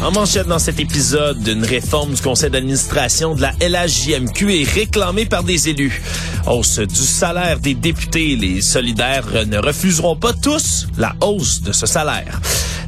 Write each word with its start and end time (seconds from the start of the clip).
En 0.00 0.12
manchette 0.12 0.46
dans 0.46 0.60
cet 0.60 0.78
épisode, 0.78 1.44
une 1.46 1.64
réforme 1.64 2.14
du 2.14 2.22
conseil 2.22 2.50
d'administration 2.50 3.34
de 3.34 3.42
la 3.42 3.52
LHJMQ 3.60 4.60
est 4.60 4.70
réclamée 4.70 5.26
par 5.26 5.42
des 5.42 5.68
élus. 5.68 6.00
Hausse 6.46 6.78
du 6.78 6.94
salaire 6.94 7.58
des 7.58 7.74
députés, 7.74 8.36
les 8.36 8.60
solidaires 8.62 9.26
ne 9.46 9.58
refuseront 9.58 10.14
pas 10.14 10.32
tous 10.32 10.86
la 10.96 11.16
hausse 11.20 11.62
de 11.62 11.72
ce 11.72 11.86
salaire. 11.86 12.40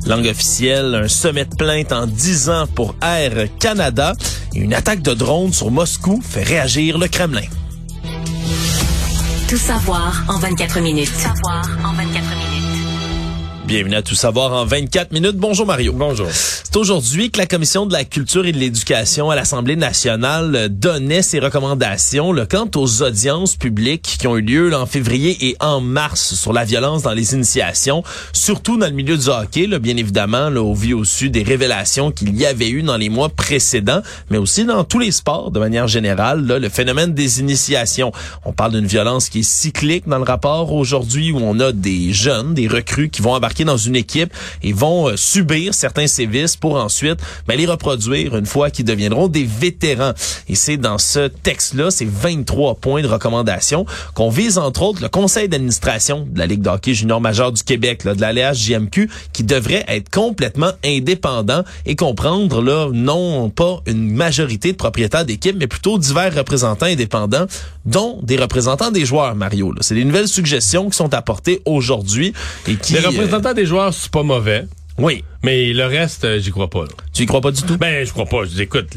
Langue 0.07 0.29
officielle, 0.29 0.95
un 0.95 1.09
sommet 1.09 1.47
de 1.47 1.55
plainte 1.57 1.93
en 1.93 2.07
10 2.07 2.49
ans 2.49 2.67
pour 2.75 2.95
Air 3.03 3.49
Canada 3.59 4.15
et 4.55 4.61
une 4.61 4.73
attaque 4.73 5.03
de 5.03 5.13
drone 5.13 5.53
sur 5.53 5.71
Moscou 5.73 6.23
fait 6.23 6.45
réagir 6.45 6.97
le 6.97 7.09
Kremlin. 7.09 7.43
Tout 9.49 9.57
savoir 9.57 10.25
en 10.29 10.39
24 10.39 10.81
minutes. 10.81 11.11
Tout 11.13 11.21
savoir 11.21 11.69
en 11.85 11.93
24 11.93 12.07
minutes. 12.13 12.51
Bienvenue 13.67 13.97
à 13.97 14.03
Tout 14.03 14.15
savoir 14.15 14.53
en 14.53 14.65
24 14.65 15.13
minutes. 15.13 15.37
Bonjour 15.37 15.67
Mario. 15.67 15.93
Bonjour. 15.93 16.29
C'est 16.73 16.79
aujourd'hui 16.79 17.33
que 17.33 17.39
la 17.39 17.47
Commission 17.47 17.85
de 17.85 17.93
la 17.93 18.05
culture 18.05 18.47
et 18.47 18.53
de 18.53 18.59
l'éducation 18.59 19.29
à 19.29 19.35
l'Assemblée 19.35 19.75
nationale 19.75 20.69
donnait 20.71 21.21
ses 21.21 21.41
recommandations 21.41 22.33
quant 22.49 22.71
aux 22.77 23.03
audiences 23.03 23.57
publiques 23.57 24.19
qui 24.21 24.29
ont 24.29 24.37
eu 24.37 24.41
lieu 24.41 24.73
en 24.73 24.87
février 24.87 25.49
et 25.49 25.57
en 25.59 25.81
mars 25.81 26.35
sur 26.35 26.53
la 26.53 26.65
violence 26.65 27.03
dans 27.03 27.13
les 27.13 27.35
initiations, 27.35 28.05
surtout 28.33 28.79
dans 28.79 28.87
le 28.87 28.93
milieu 28.93 29.19
du 29.19 29.27
hockey, 29.27 29.67
là, 29.67 29.81
bien 29.81 29.97
évidemment, 29.97 30.49
là, 30.49 30.63
au 30.63 30.73
vu 30.73 30.95
au 30.95 31.03
su 31.03 31.29
des 31.29 31.43
révélations 31.43 32.13
qu'il 32.13 32.37
y 32.37 32.47
avait 32.47 32.71
eu 32.71 32.83
dans 32.83 32.97
les 32.97 33.09
mois 33.09 33.31
précédents, 33.31 34.03
mais 34.31 34.39
aussi 34.39 34.65
dans 34.65 34.85
tous 34.85 35.01
les 35.01 35.11
sports 35.11 35.51
de 35.51 35.59
manière 35.59 35.89
générale, 35.89 36.47
le 36.47 36.69
phénomène 36.69 37.15
des 37.15 37.41
initiations. 37.41 38.13
On 38.45 38.53
parle 38.53 38.75
d'une 38.75 38.87
violence 38.87 39.29
qui 39.29 39.41
est 39.41 39.43
cyclique 39.43 40.07
dans 40.07 40.19
le 40.19 40.25
rapport 40.25 40.73
aujourd'hui 40.73 41.33
où 41.33 41.39
on 41.39 41.59
a 41.59 41.73
des 41.73 42.13
jeunes, 42.13 42.55
des 42.55 42.69
recrues 42.69 43.11
qui 43.11 43.23
vont 43.23 43.33
embarquer 43.33 43.65
dans 43.65 43.77
une 43.77 43.97
équipe 43.97 44.33
et 44.63 44.73
vont 44.73 45.09
euh, 45.09 45.17
subir 45.17 45.75
certains 45.75 46.07
sévices 46.07 46.60
pour 46.61 46.77
ensuite 46.77 47.19
ben, 47.47 47.57
les 47.57 47.67
reproduire 47.67 48.37
une 48.37 48.47
fois 48.47 48.71
qu'ils 48.71 48.85
deviendront 48.85 49.29
des 49.29 49.45
vétérans. 49.45 50.13
Et 50.49 50.55
c'est 50.55 50.77
dans 50.77 50.99
ce 50.99 51.29
texte-là, 51.29 51.91
ces 51.91 52.05
23 52.05 52.77
points 52.77 53.03
de 53.03 53.09
recommandation, 53.09 53.87
qu'on 54.15 54.31
vise 54.31 54.59
entre 54.59 54.83
autres 54.83 55.03
le 55.03 55.09
conseil 55.09 55.49
d'administration 55.49 56.27
de 56.31 56.39
la 56.39 56.47
Ligue 56.47 56.63
de 56.63 56.69
hockey 56.69 56.95
junior 56.95 57.21
majeur 57.21 57.53
du 57.53 57.63
Québec, 57.63 58.05
là, 58.05 58.15
de 58.15 58.21
la 58.21 58.53
JMQ, 58.53 59.11
qui 59.33 59.45
devrait 59.45 59.85
être 59.89 60.11
complètement 60.11 60.73
indépendant 60.85 61.65
et 61.87 61.97
comprendre 61.97 62.63
là 62.63 62.89
non 62.93 63.51
pas 63.51 63.81
une 63.87 64.11
majorité 64.11 64.73
de 64.73 64.77
propriétaires 64.77 65.25
d'équipes, 65.25 65.57
mais 65.59 65.67
plutôt 65.67 65.99
divers 65.99 66.35
représentants 66.35 66.87
indépendants, 66.87 67.47
dont 67.85 68.21
des 68.23 68.37
représentants 68.37 68.91
des 68.91 69.05
joueurs, 69.05 69.35
Mario. 69.35 69.75
C'est 69.81 69.95
des 69.95 70.05
nouvelles 70.05 70.29
suggestions 70.29 70.91
qui 70.91 70.97
sont 70.97 71.13
apportées 71.15 71.63
aujourd'hui 71.65 72.33
et 72.67 72.77
qui... 72.77 72.95
Les 72.95 73.01
représentants 73.01 73.55
des 73.55 73.67
joueurs, 73.67 73.93
c'est 73.93 74.11
pas 74.11 74.23
mauvais. 74.23 74.67
Oui. 75.01 75.25
Mais 75.43 75.73
le 75.73 75.87
reste, 75.87 76.25
euh, 76.25 76.39
j'y 76.39 76.51
crois 76.51 76.69
pas. 76.69 76.85
Tu 77.13 77.23
y 77.23 77.27
crois 77.27 77.41
pas 77.41 77.51
du 77.51 77.63
tout? 77.63 77.77
Ben, 77.79 78.05
je 78.05 78.13
crois 78.13 78.27
pas. 78.27 78.45
Je 78.45 78.63
écoute, 78.63 78.97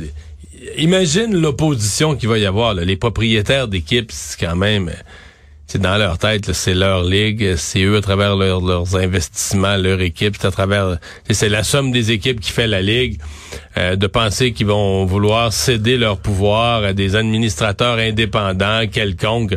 imagine 0.77 1.35
l'opposition 1.39 2.15
qu'il 2.15 2.29
va 2.29 2.37
y 2.37 2.45
avoir. 2.45 2.73
Les 2.73 2.97
propriétaires 2.97 3.67
d'équipes, 3.67 4.11
c'est 4.11 4.39
quand 4.39 4.55
même... 4.55 4.91
C'est 5.65 5.81
dans 5.81 5.97
leur 5.97 6.19
tête, 6.19 6.51
c'est 6.51 6.75
leur 6.75 7.03
ligue, 7.03 7.55
c'est 7.55 7.81
eux 7.83 7.95
à 7.95 8.01
travers 8.01 8.35
leurs 8.35 8.95
investissements, 8.95 9.77
leur 9.77 10.01
équipe, 10.01 10.35
c'est 10.39 10.45
à 10.45 10.51
travers, 10.51 10.99
c'est 11.31 11.49
la 11.49 11.63
somme 11.63 11.91
des 11.91 12.11
équipes 12.11 12.41
qui 12.41 12.51
fait 12.51 12.67
la 12.67 12.81
ligue. 12.81 13.17
Euh, 13.77 13.95
de 13.95 14.05
penser 14.05 14.51
qu'ils 14.51 14.67
vont 14.67 15.05
vouloir 15.05 15.51
céder 15.51 15.97
leur 15.97 16.17
pouvoir 16.17 16.83
à 16.83 16.93
des 16.93 17.15
administrateurs 17.15 17.97
indépendants 17.97 18.85
quelconques. 18.91 19.55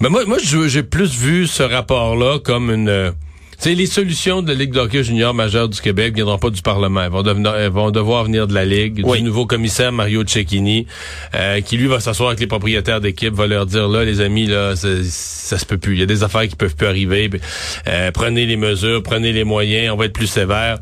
Mais 0.00 0.08
moi, 0.08 0.24
moi, 0.24 0.38
j'ai 0.40 0.82
plus 0.82 1.14
vu 1.18 1.46
ce 1.46 1.62
rapport-là 1.62 2.38
comme 2.38 2.70
une 2.70 3.12
c'est 3.58 3.74
les 3.74 3.86
solutions 3.86 4.40
de 4.40 4.52
la 4.52 4.54
Ligue 4.54 4.72
d'hockey 4.72 5.02
junior 5.02 5.34
majeure 5.34 5.68
du 5.68 5.80
Québec 5.80 6.14
viendront 6.14 6.38
pas 6.38 6.50
du 6.50 6.62
Parlement. 6.62 7.02
Elles 7.02 7.10
vont, 7.10 7.22
devenir, 7.22 7.56
elles 7.56 7.72
vont 7.72 7.90
devoir 7.90 8.22
venir 8.22 8.46
de 8.46 8.54
la 8.54 8.64
Ligue, 8.64 9.04
du 9.04 9.22
nouveau 9.22 9.46
commissaire 9.46 9.90
Mario 9.90 10.22
Cecchini, 10.24 10.86
euh, 11.34 11.60
qui 11.60 11.76
lui 11.76 11.88
va 11.88 11.98
s'asseoir 11.98 12.28
avec 12.28 12.38
les 12.38 12.46
propriétaires 12.46 13.00
d'équipe, 13.00 13.34
va 13.34 13.48
leur 13.48 13.66
dire 13.66 13.88
là, 13.88 14.04
les 14.04 14.20
amis, 14.20 14.46
là, 14.46 14.76
ça, 14.76 14.88
ça, 15.02 15.58
se 15.58 15.66
peut 15.66 15.76
plus. 15.76 15.94
Il 15.94 15.98
y 15.98 16.02
a 16.04 16.06
des 16.06 16.22
affaires 16.22 16.46
qui 16.46 16.54
peuvent 16.54 16.76
plus 16.76 16.86
arriver. 16.86 17.28
Euh, 17.88 18.12
prenez 18.12 18.46
les 18.46 18.56
mesures, 18.56 19.02
prenez 19.02 19.32
les 19.32 19.42
moyens, 19.42 19.92
on 19.92 19.96
va 19.96 20.04
être 20.04 20.12
plus 20.12 20.28
sévère. 20.28 20.78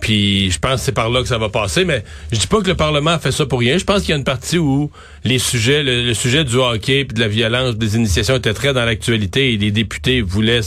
Puis 0.00 0.50
je 0.50 0.58
pense 0.58 0.80
que 0.80 0.80
c'est 0.80 0.92
par 0.92 1.08
là 1.10 1.22
que 1.22 1.28
ça 1.28 1.38
va 1.38 1.48
passer, 1.48 1.84
mais 1.84 2.02
je 2.32 2.38
dis 2.38 2.46
pas 2.48 2.60
que 2.60 2.68
le 2.68 2.74
Parlement 2.74 3.12
a 3.12 3.18
fait 3.20 3.32
ça 3.32 3.46
pour 3.46 3.60
rien. 3.60 3.78
Je 3.78 3.84
pense 3.84 4.00
qu'il 4.00 4.10
y 4.10 4.12
a 4.12 4.16
une 4.16 4.24
partie 4.24 4.58
où 4.58 4.90
les 5.24 5.38
sujets, 5.38 5.82
le, 5.84 6.12
sujet 6.12 6.44
du 6.44 6.56
hockey 6.56 7.00
et 7.00 7.04
de 7.04 7.20
la 7.20 7.28
violence, 7.28 7.76
des 7.76 7.96
initiations 7.96 8.36
étaient 8.36 8.52
très 8.52 8.72
dans 8.72 8.84
l'actualité 8.84 9.52
et 9.52 9.56
les 9.56 9.70
députés 9.70 10.22
voulaient 10.22 10.60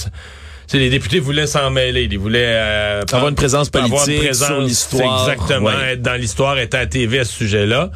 les 0.78 0.90
députés 0.90 1.20
voulaient 1.20 1.48
s'en 1.48 1.72
mêler. 1.72 2.08
Ils 2.10 2.20
voulaient 2.20 2.54
euh, 2.56 3.02
avoir 3.12 3.30
une 3.30 3.36
présence 3.36 3.70
politique 3.70 4.34
sur 4.36 4.62
l'histoire. 4.62 5.30
Exactement, 5.30 5.72
être 5.72 6.02
dans 6.02 6.20
l'histoire, 6.20 6.58
être 6.58 6.76
à 6.76 6.80
la 6.80 6.88
TV 6.88 7.20
à 7.20 7.26
ce 7.26 7.34
sujet-là. 7.34 7.92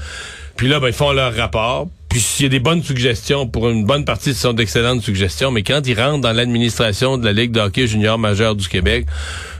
Puis 0.56 0.67
là, 0.67 0.79
ben, 0.79 0.88
ils 0.88 0.94
font 0.94 1.12
leur 1.12 1.35
rapport. 1.35 1.88
Puis 2.09 2.19
s'il 2.19 2.44
y 2.44 2.45
a 2.45 2.50
des 2.50 2.59
bonnes 2.59 2.83
suggestions, 2.83 3.47
pour 3.47 3.69
une 3.69 3.85
bonne 3.85 4.06
partie, 4.06 4.35
ce 4.35 4.41
sont 4.41 4.53
d'excellentes 4.53 5.01
suggestions, 5.01 5.50
mais 5.50 5.63
quand 5.63 5.81
ils 5.88 6.00
rentrent 6.00 6.22
dans 6.22 6.31
l'administration 6.31 7.17
de 7.17 7.25
la 7.25 7.33
Ligue 7.33 7.51
de 7.51 7.59
hockey 7.59 7.88
junior 7.88 8.19
majeur 8.19 8.56
du 8.56 8.67
Québec, 8.67 9.07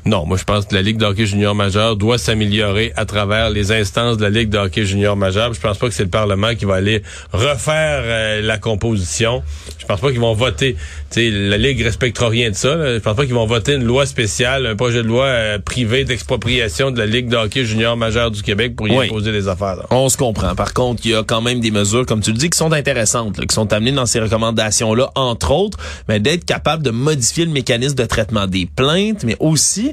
non, 0.06 0.25
moi 0.25 0.38
je 0.38 0.44
pense 0.44 0.66
que 0.66 0.75
la 0.75 0.81
Ligue 0.81 0.97
de 0.97 1.06
hockey 1.06 1.25
junior 1.25 1.56
majeur 1.56 1.96
doit 1.96 2.18
s'améliorer 2.18 2.91
à 2.97 3.06
travers 3.06 3.50
les 3.50 3.72
instances 3.72 4.18
de 4.18 4.24
la 4.24 4.30
Ligue 4.30 4.50
de 4.50 4.58
hockey 4.58 4.86
junior 4.86 5.16
majeur. 5.16 5.53
Je 5.53 5.62
pense 5.62 5.78
pas 5.78 5.88
que 5.88 5.94
c'est 5.94 6.03
le 6.03 6.09
Parlement 6.09 6.56
qui 6.56 6.66
va 6.66 6.75
aller 6.75 7.02
refaire 7.31 8.02
euh, 8.03 8.41
la 8.41 8.58
composition. 8.58 9.44
Je 9.80 9.86
pense 9.86 10.02
pas 10.02 10.12
qu'ils 10.12 10.19
vont 10.19 10.34
voter. 10.34 10.75
sais, 11.09 11.30
la 11.30 11.58
Ligue 11.58 11.81
respectera 11.81 12.28
rien 12.28 12.50
de 12.50 12.56
ça. 12.56 12.75
Là. 12.75 12.96
Je 12.96 13.00
pense 13.00 13.16
pas 13.16 13.25
qu'ils 13.25 13.34
vont 13.34 13.46
voter 13.46 13.75
une 13.75 13.86
loi 13.86 14.06
spéciale, 14.06 14.66
un 14.66 14.75
projet 14.75 15.03
de 15.03 15.08
loi 15.08 15.25
euh, 15.25 15.59
privé 15.59 16.03
d'expropriation 16.03 16.91
de 16.91 17.00
la 17.00 17.06
Ligue 17.06 17.30
de 17.30 17.38
hockey 17.38 17.64
junior 17.64 17.96
majeur 17.96 18.30
du 18.30 18.41
Québec 18.41 18.75
pour 18.75 18.90
y 18.90 18.97
imposer 18.97 19.31
des 19.31 19.47
affaires. 19.47 19.88
On 19.90 20.09
se 20.09 20.18
comprend. 20.18 20.53
Par 20.53 20.74
contre, 20.74 21.02
il 21.06 21.12
y 21.12 21.16
a 21.16 21.24
quand 21.24 21.41
même 21.41 21.62
des 21.62 21.72
mesures, 21.72 22.06
comme 22.06 22.22
tu 22.22 22.31
le 22.31 22.38
dis, 22.38 22.50
qui 22.50 22.58
sont 22.58 22.74
intéressantes, 22.74 23.40
qui 23.46 23.56
sont 23.56 23.72
amenées 23.72 23.94
dans 23.94 24.06
ces 24.06 24.20
recommandations-là, 24.20 25.12
entre 25.16 25.52
autres, 25.52 25.78
mais 26.09 26.20
d'être 26.20 26.44
capable 26.44 26.84
de 26.84 26.91
modifier 26.91 27.46
le 27.46 27.52
mécanisme 27.52 27.96
de 27.96 28.06
traitement 28.06 28.47
des 28.47 28.66
plaintes, 28.66 29.24
mais 29.24 29.38
aussi 29.40 29.93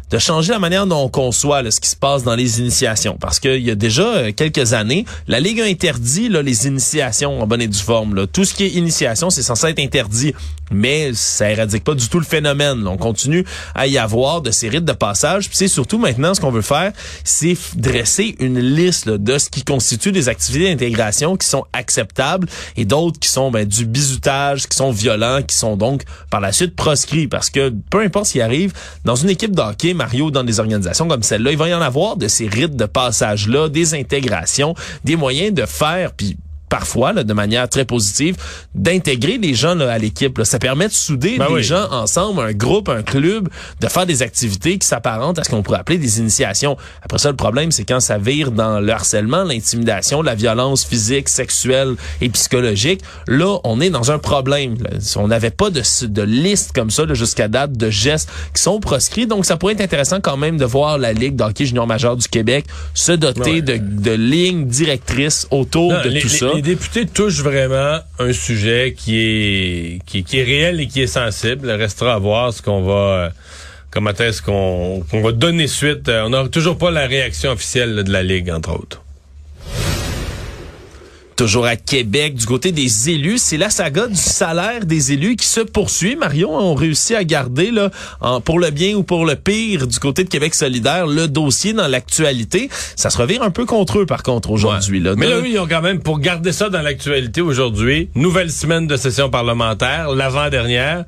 de 0.11 0.17
changer 0.17 0.51
la 0.51 0.59
manière 0.59 0.85
dont 0.85 1.05
on 1.05 1.09
conçoit 1.09 1.69
ce 1.71 1.79
qui 1.79 1.89
se 1.89 1.95
passe 1.95 2.23
dans 2.23 2.35
les 2.35 2.59
initiations. 2.59 3.17
Parce 3.19 3.39
qu'il 3.39 3.61
y 3.61 3.71
a 3.71 3.75
déjà 3.75 4.03
euh, 4.03 4.31
quelques 4.35 4.73
années, 4.73 5.05
la 5.27 5.39
Ligue 5.39 5.61
a 5.61 5.65
interdit 5.65 6.27
là, 6.27 6.41
les 6.41 6.67
initiations 6.67 7.41
en 7.41 7.47
bonne 7.47 7.61
et 7.61 7.67
due 7.67 7.79
forme. 7.79 8.15
Là. 8.15 8.27
Tout 8.27 8.43
ce 8.43 8.53
qui 8.53 8.65
est 8.65 8.69
initiation, 8.69 9.29
c'est 9.29 9.41
censé 9.41 9.67
être 9.67 9.79
interdit. 9.79 10.33
Mais 10.71 11.11
ça 11.13 11.51
éradique 11.51 11.83
pas 11.83 11.93
du 11.95 12.07
tout 12.07 12.19
le 12.19 12.25
phénomène. 12.25 12.87
On 12.87 12.97
continue 12.97 13.45
à 13.75 13.87
y 13.87 13.97
avoir 13.97 14.41
de 14.41 14.51
ces 14.51 14.69
rites 14.69 14.85
de 14.85 14.93
passage. 14.93 15.47
Puis 15.49 15.57
c'est 15.57 15.67
surtout 15.67 15.97
maintenant 15.97 16.33
ce 16.33 16.39
qu'on 16.39 16.51
veut 16.51 16.61
faire, 16.61 16.93
c'est 17.23 17.57
dresser 17.75 18.35
une 18.39 18.59
liste 18.59 19.09
de 19.09 19.37
ce 19.37 19.49
qui 19.49 19.63
constitue 19.63 20.11
des 20.11 20.29
activités 20.29 20.69
d'intégration 20.69 21.35
qui 21.35 21.47
sont 21.47 21.65
acceptables 21.73 22.47
et 22.77 22.85
d'autres 22.85 23.19
qui 23.19 23.27
sont 23.27 23.51
ben, 23.51 23.65
du 23.65 23.85
bizutage, 23.85 24.67
qui 24.67 24.77
sont 24.77 24.91
violents, 24.91 25.41
qui 25.43 25.55
sont 25.55 25.75
donc 25.75 26.03
par 26.29 26.39
la 26.39 26.53
suite 26.53 26.75
proscrits. 26.75 27.27
Parce 27.27 27.49
que 27.49 27.73
peu 27.89 27.99
importe 27.99 28.27
ce 28.27 28.31
qui 28.33 28.41
arrive, 28.41 28.71
dans 29.03 29.15
une 29.15 29.29
équipe 29.29 29.53
d'hockey, 29.53 29.93
Mario, 30.01 30.31
dans 30.31 30.43
des 30.43 30.59
organisations 30.59 31.07
comme 31.07 31.21
celle-là, 31.21 31.51
il 31.51 31.57
va 31.57 31.69
y 31.69 31.73
en 31.75 31.81
avoir 31.81 32.17
de 32.17 32.27
ces 32.27 32.47
rites 32.47 32.75
de 32.75 32.85
passage-là, 32.85 33.69
des 33.69 33.93
intégrations, 33.93 34.73
des 35.03 35.15
moyens 35.15 35.53
de 35.53 35.65
faire, 35.67 36.13
puis 36.13 36.37
parfois, 36.71 37.11
là, 37.11 37.23
de 37.25 37.33
manière 37.33 37.67
très 37.67 37.83
positive, 37.83 38.37
d'intégrer 38.73 39.37
les 39.37 39.53
gens 39.53 39.75
là, 39.75 39.91
à 39.91 39.97
l'équipe. 39.97 40.39
Ça 40.45 40.57
permet 40.57 40.87
de 40.87 40.93
souder 40.93 41.37
ben 41.37 41.53
les 41.53 41.63
gens 41.63 41.91
ensemble, 41.91 42.39
un 42.39 42.53
groupe, 42.53 42.87
un 42.87 43.03
club, 43.03 43.49
de 43.81 43.87
faire 43.87 44.05
des 44.05 44.23
activités 44.23 44.77
qui 44.77 44.87
s'apparentent 44.87 45.37
à 45.37 45.43
ce 45.43 45.49
qu'on 45.49 45.63
pourrait 45.63 45.79
appeler 45.79 45.97
des 45.97 46.19
initiations. 46.19 46.77
Après 47.03 47.19
ça, 47.19 47.29
le 47.29 47.35
problème, 47.35 47.71
c'est 47.71 47.83
quand 47.83 47.99
ça 47.99 48.17
vire 48.17 48.51
dans 48.51 48.79
le 48.79 48.89
harcèlement, 48.89 49.43
l'intimidation, 49.43 50.21
la 50.21 50.33
violence 50.33 50.85
physique, 50.85 51.27
sexuelle 51.27 51.95
et 52.21 52.29
psychologique. 52.29 53.01
Là, 53.27 53.59
on 53.65 53.81
est 53.81 53.89
dans 53.89 54.11
un 54.11 54.17
problème. 54.17 54.77
On 55.17 55.27
n'avait 55.27 55.51
pas 55.51 55.71
de, 55.71 55.81
de 56.05 56.21
liste 56.21 56.71
comme 56.71 56.89
ça 56.89 57.03
jusqu'à 57.13 57.49
date 57.49 57.73
de 57.73 57.89
gestes 57.89 58.29
qui 58.55 58.61
sont 58.61 58.79
proscrits. 58.79 59.27
Donc, 59.27 59.45
ça 59.45 59.57
pourrait 59.57 59.73
être 59.73 59.81
intéressant 59.81 60.21
quand 60.21 60.37
même 60.37 60.55
de 60.55 60.65
voir 60.65 60.97
la 60.97 61.11
Ligue 61.11 61.35
d'hockey 61.35 61.65
junior 61.65 61.85
majeur 61.85 62.15
du 62.15 62.29
Québec 62.29 62.65
se 62.93 63.11
doter 63.11 63.61
de, 63.61 63.77
de, 63.77 64.11
lignes 64.11 64.67
directrices 64.67 65.47
autour 65.51 65.91
de 65.91 66.21
tout 66.21 66.29
ça 66.29 66.60
les 66.61 66.75
députés 66.75 67.07
touchent 67.07 67.41
vraiment 67.41 67.99
un 68.19 68.33
sujet 68.33 68.93
qui 68.95 69.17
est, 69.17 69.99
qui, 70.05 70.39
est 70.39 70.43
réel 70.43 70.79
et 70.79 70.87
qui 70.87 71.01
est 71.01 71.07
sensible. 71.07 71.67
Il 71.67 71.71
restera 71.71 72.13
à 72.13 72.19
voir 72.19 72.53
ce 72.53 72.61
qu'on 72.61 72.83
va 72.83 73.31
comment 73.89 74.11
est-ce 74.11 74.43
qu'on 74.43 75.03
va 75.11 75.31
donner 75.31 75.67
suite. 75.67 76.07
On 76.07 76.29
n'a 76.29 76.47
toujours 76.49 76.77
pas 76.77 76.91
la 76.91 77.07
réaction 77.07 77.51
officielle 77.51 78.03
de 78.03 78.11
la 78.11 78.21
Ligue, 78.21 78.51
entre 78.51 78.73
autres. 78.73 79.01
Toujours 81.41 81.65
à 81.65 81.75
Québec, 81.75 82.35
du 82.35 82.45
côté 82.45 82.71
des 82.71 83.09
élus, 83.09 83.39
c'est 83.39 83.57
la 83.57 83.71
saga 83.71 84.05
du 84.05 84.15
salaire 84.15 84.85
des 84.85 85.13
élus 85.13 85.35
qui 85.35 85.47
se 85.47 85.61
poursuit. 85.61 86.15
Marion, 86.15 86.55
on 86.55 86.75
réussit 86.75 87.15
à 87.15 87.23
garder 87.23 87.71
là, 87.71 87.89
en, 88.19 88.41
pour 88.41 88.59
le 88.59 88.69
bien 88.69 88.93
ou 88.93 89.01
pour 89.01 89.25
le 89.25 89.35
pire 89.35 89.87
du 89.87 89.97
côté 89.97 90.23
de 90.23 90.29
Québec 90.29 90.53
solidaire 90.53 91.07
le 91.07 91.27
dossier 91.27 91.73
dans 91.73 91.87
l'actualité. 91.87 92.69
Ça 92.95 93.09
se 93.09 93.17
revire 93.17 93.41
un 93.41 93.49
peu 93.49 93.65
contre 93.65 93.97
eux 93.97 94.05
par 94.05 94.21
contre 94.21 94.51
aujourd'hui. 94.51 94.99
Là. 94.99 95.15
Mais 95.17 95.27
là, 95.27 95.39
oui, 95.41 95.53
ils 95.53 95.59
ont 95.59 95.65
quand 95.67 95.81
même, 95.81 95.99
pour 95.99 96.19
garder 96.19 96.51
ça 96.51 96.69
dans 96.69 96.83
l'actualité 96.83 97.41
aujourd'hui, 97.41 98.11
nouvelle 98.13 98.51
semaine 98.51 98.85
de 98.85 98.95
session 98.95 99.31
parlementaire, 99.31 100.11
l'avant-dernière, 100.11 101.05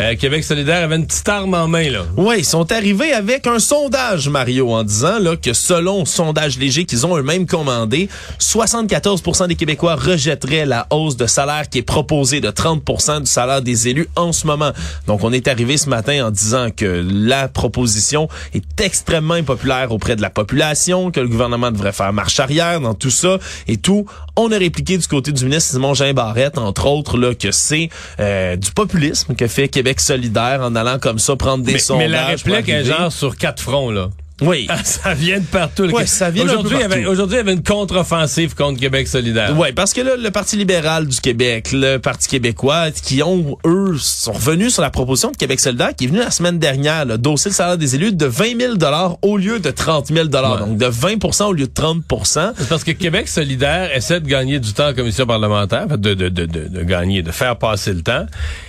euh, 0.00 0.16
Québec 0.16 0.44
solidaire 0.44 0.82
avait 0.82 0.96
une 0.96 1.06
petite 1.06 1.28
arme 1.28 1.52
en 1.52 1.68
main. 1.68 1.90
là. 1.90 2.06
Oui, 2.16 2.36
ils 2.38 2.46
sont 2.46 2.72
arrivés 2.72 3.12
avec 3.12 3.46
un 3.46 3.58
sondage, 3.58 4.30
Mario, 4.30 4.72
en 4.72 4.82
disant 4.82 5.18
là, 5.18 5.36
que 5.36 5.52
selon 5.52 6.06
sondage 6.06 6.58
léger 6.58 6.86
qu'ils 6.86 7.04
ont 7.04 7.18
eux-mêmes 7.18 7.44
commandé, 7.44 8.08
74% 8.40 9.46
des 9.46 9.56
Québécois 9.56 9.73
rejetterait 9.82 10.66
la 10.66 10.86
hausse 10.90 11.16
de 11.16 11.26
salaire 11.26 11.68
qui 11.68 11.78
est 11.78 11.82
proposée 11.82 12.40
de 12.40 12.50
30% 12.50 13.20
du 13.20 13.26
salaire 13.26 13.62
des 13.62 13.88
élus 13.88 14.08
en 14.16 14.32
ce 14.32 14.46
moment. 14.46 14.72
Donc, 15.06 15.24
on 15.24 15.32
est 15.32 15.48
arrivé 15.48 15.76
ce 15.76 15.88
matin 15.88 16.26
en 16.26 16.30
disant 16.30 16.68
que 16.70 17.04
la 17.10 17.48
proposition 17.48 18.28
est 18.54 18.80
extrêmement 18.80 19.34
impopulaire 19.34 19.92
auprès 19.92 20.16
de 20.16 20.22
la 20.22 20.30
population, 20.30 21.10
que 21.10 21.20
le 21.20 21.28
gouvernement 21.28 21.70
devrait 21.70 21.92
faire 21.92 22.12
marche 22.12 22.40
arrière 22.40 22.80
dans 22.80 22.94
tout 22.94 23.10
ça 23.10 23.38
et 23.68 23.76
tout. 23.76 24.06
On 24.36 24.50
a 24.50 24.58
répliqué 24.58 24.98
du 24.98 25.06
côté 25.06 25.32
du 25.32 25.44
ministre 25.44 25.72
Simon 25.72 25.94
Jean 25.94 26.12
Barrette, 26.12 26.58
entre 26.58 26.86
autres, 26.86 27.18
là, 27.18 27.34
que 27.34 27.52
c'est 27.52 27.88
euh, 28.20 28.56
du 28.56 28.72
populisme 28.72 29.34
que 29.34 29.46
fait 29.46 29.68
Québec 29.68 30.00
solidaire 30.00 30.60
en 30.62 30.74
allant 30.74 30.98
comme 30.98 31.18
ça 31.18 31.36
prendre 31.36 31.64
des 31.64 31.78
sondages. 31.78 32.04
Mais 32.04 32.08
la 32.08 32.26
réplique 32.26 32.68
est 32.68 32.84
genre 32.84 33.12
sur 33.12 33.36
quatre 33.36 33.62
fronts, 33.62 33.90
là. 33.90 34.10
Oui. 34.46 34.68
ça 34.84 35.14
vient 35.14 35.38
de 35.38 35.44
partout. 35.44 35.84
Ouais, 35.84 36.06
ça 36.06 36.30
vient 36.30 36.44
aujourd'hui, 36.44 36.76
il 36.76 36.80
y 36.80 36.84
avait, 36.84 37.06
aujourd'hui, 37.06 37.36
il 37.36 37.38
y 37.38 37.40
avait 37.40 37.52
une 37.52 37.62
contre-offensive 37.62 38.54
contre 38.54 38.80
Québec 38.80 39.08
solidaire. 39.08 39.54
Oui, 39.56 39.72
parce 39.72 39.92
que 39.92 40.00
là, 40.00 40.16
le 40.16 40.30
Parti 40.30 40.56
libéral 40.56 41.06
du 41.06 41.20
Québec, 41.20 41.70
le 41.72 41.98
Parti 41.98 42.28
québécois, 42.28 42.90
qui 42.90 43.22
ont, 43.22 43.58
eux, 43.66 43.96
sont 43.98 44.32
revenus 44.32 44.74
sur 44.74 44.82
la 44.82 44.90
proposition 44.90 45.30
de 45.30 45.36
Québec 45.36 45.60
solidaire 45.60 45.94
qui 45.96 46.04
est 46.04 46.08
venue 46.08 46.20
la 46.20 46.30
semaine 46.30 46.58
dernière, 46.58 47.04
le 47.04 47.18
dossier 47.18 47.50
le 47.50 47.54
salaire 47.54 47.78
des 47.78 47.94
élus 47.94 48.12
de 48.12 48.26
20 48.26 48.60
000 48.60 48.74
au 49.22 49.36
lieu 49.36 49.58
de 49.58 49.70
30 49.70 50.08
000 50.08 50.26
Donc, 50.26 50.78
de 50.78 50.86
20% 50.86 51.44
au 51.44 51.52
lieu 51.52 51.66
de 51.66 51.72
30% 51.72 52.52
C'est 52.56 52.68
parce 52.68 52.84
que 52.84 52.92
Québec 52.92 53.28
solidaire 53.28 53.94
essaie 53.94 54.20
de 54.20 54.26
gagner 54.26 54.58
du 54.58 54.72
temps 54.72 54.88
en 54.88 54.94
commission 54.94 55.26
parlementaire, 55.26 55.86
de, 55.86 56.14
de, 56.14 56.28
de, 56.28 56.46
de, 56.46 56.68
de 56.68 56.82
gagner, 56.82 57.22
de 57.22 57.30
faire 57.30 57.56
passer 57.56 57.92
le 57.92 58.02
temps. 58.02 58.26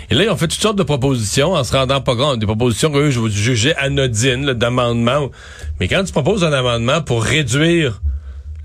Et 0.10 0.16
là, 0.16 0.24
ils 0.24 0.30
ont 0.30 0.38
fait 0.38 0.48
toutes 0.48 0.62
sortes 0.62 0.78
de 0.78 0.84
propositions 0.84 1.54
en 1.54 1.64
se 1.64 1.76
rendant 1.76 2.02
pas 2.02 2.16
compte. 2.16 2.40
Des 2.40 2.46
propositions 2.46 2.92
que 2.92 2.98
eux, 2.98 3.10
je 3.10 3.20
vous 3.20 3.30
jugeais 3.30 3.76
anodines, 3.76 4.54
d'amendements. 4.54 5.30
Mais 5.80 5.88
quand 5.88 6.04
tu 6.04 6.12
proposes 6.12 6.44
un 6.44 6.54
amendement 6.54 7.02
pour 7.02 7.24
réduire, 7.24 8.02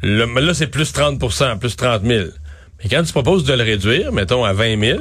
le, 0.03 0.27
là, 0.41 0.55
c'est 0.55 0.67
plus 0.67 0.93
30% 0.93 1.59
plus 1.59 1.77
30 1.77 2.03
000. 2.05 2.25
Mais 2.83 2.91
quand 2.91 3.03
tu 3.03 3.13
proposes 3.13 3.45
de 3.45 3.55
le 3.55 3.63
réduire, 3.63 4.13
mettons 4.13 4.45
à 4.45 4.53
20 4.53 4.81
000, 4.81 4.99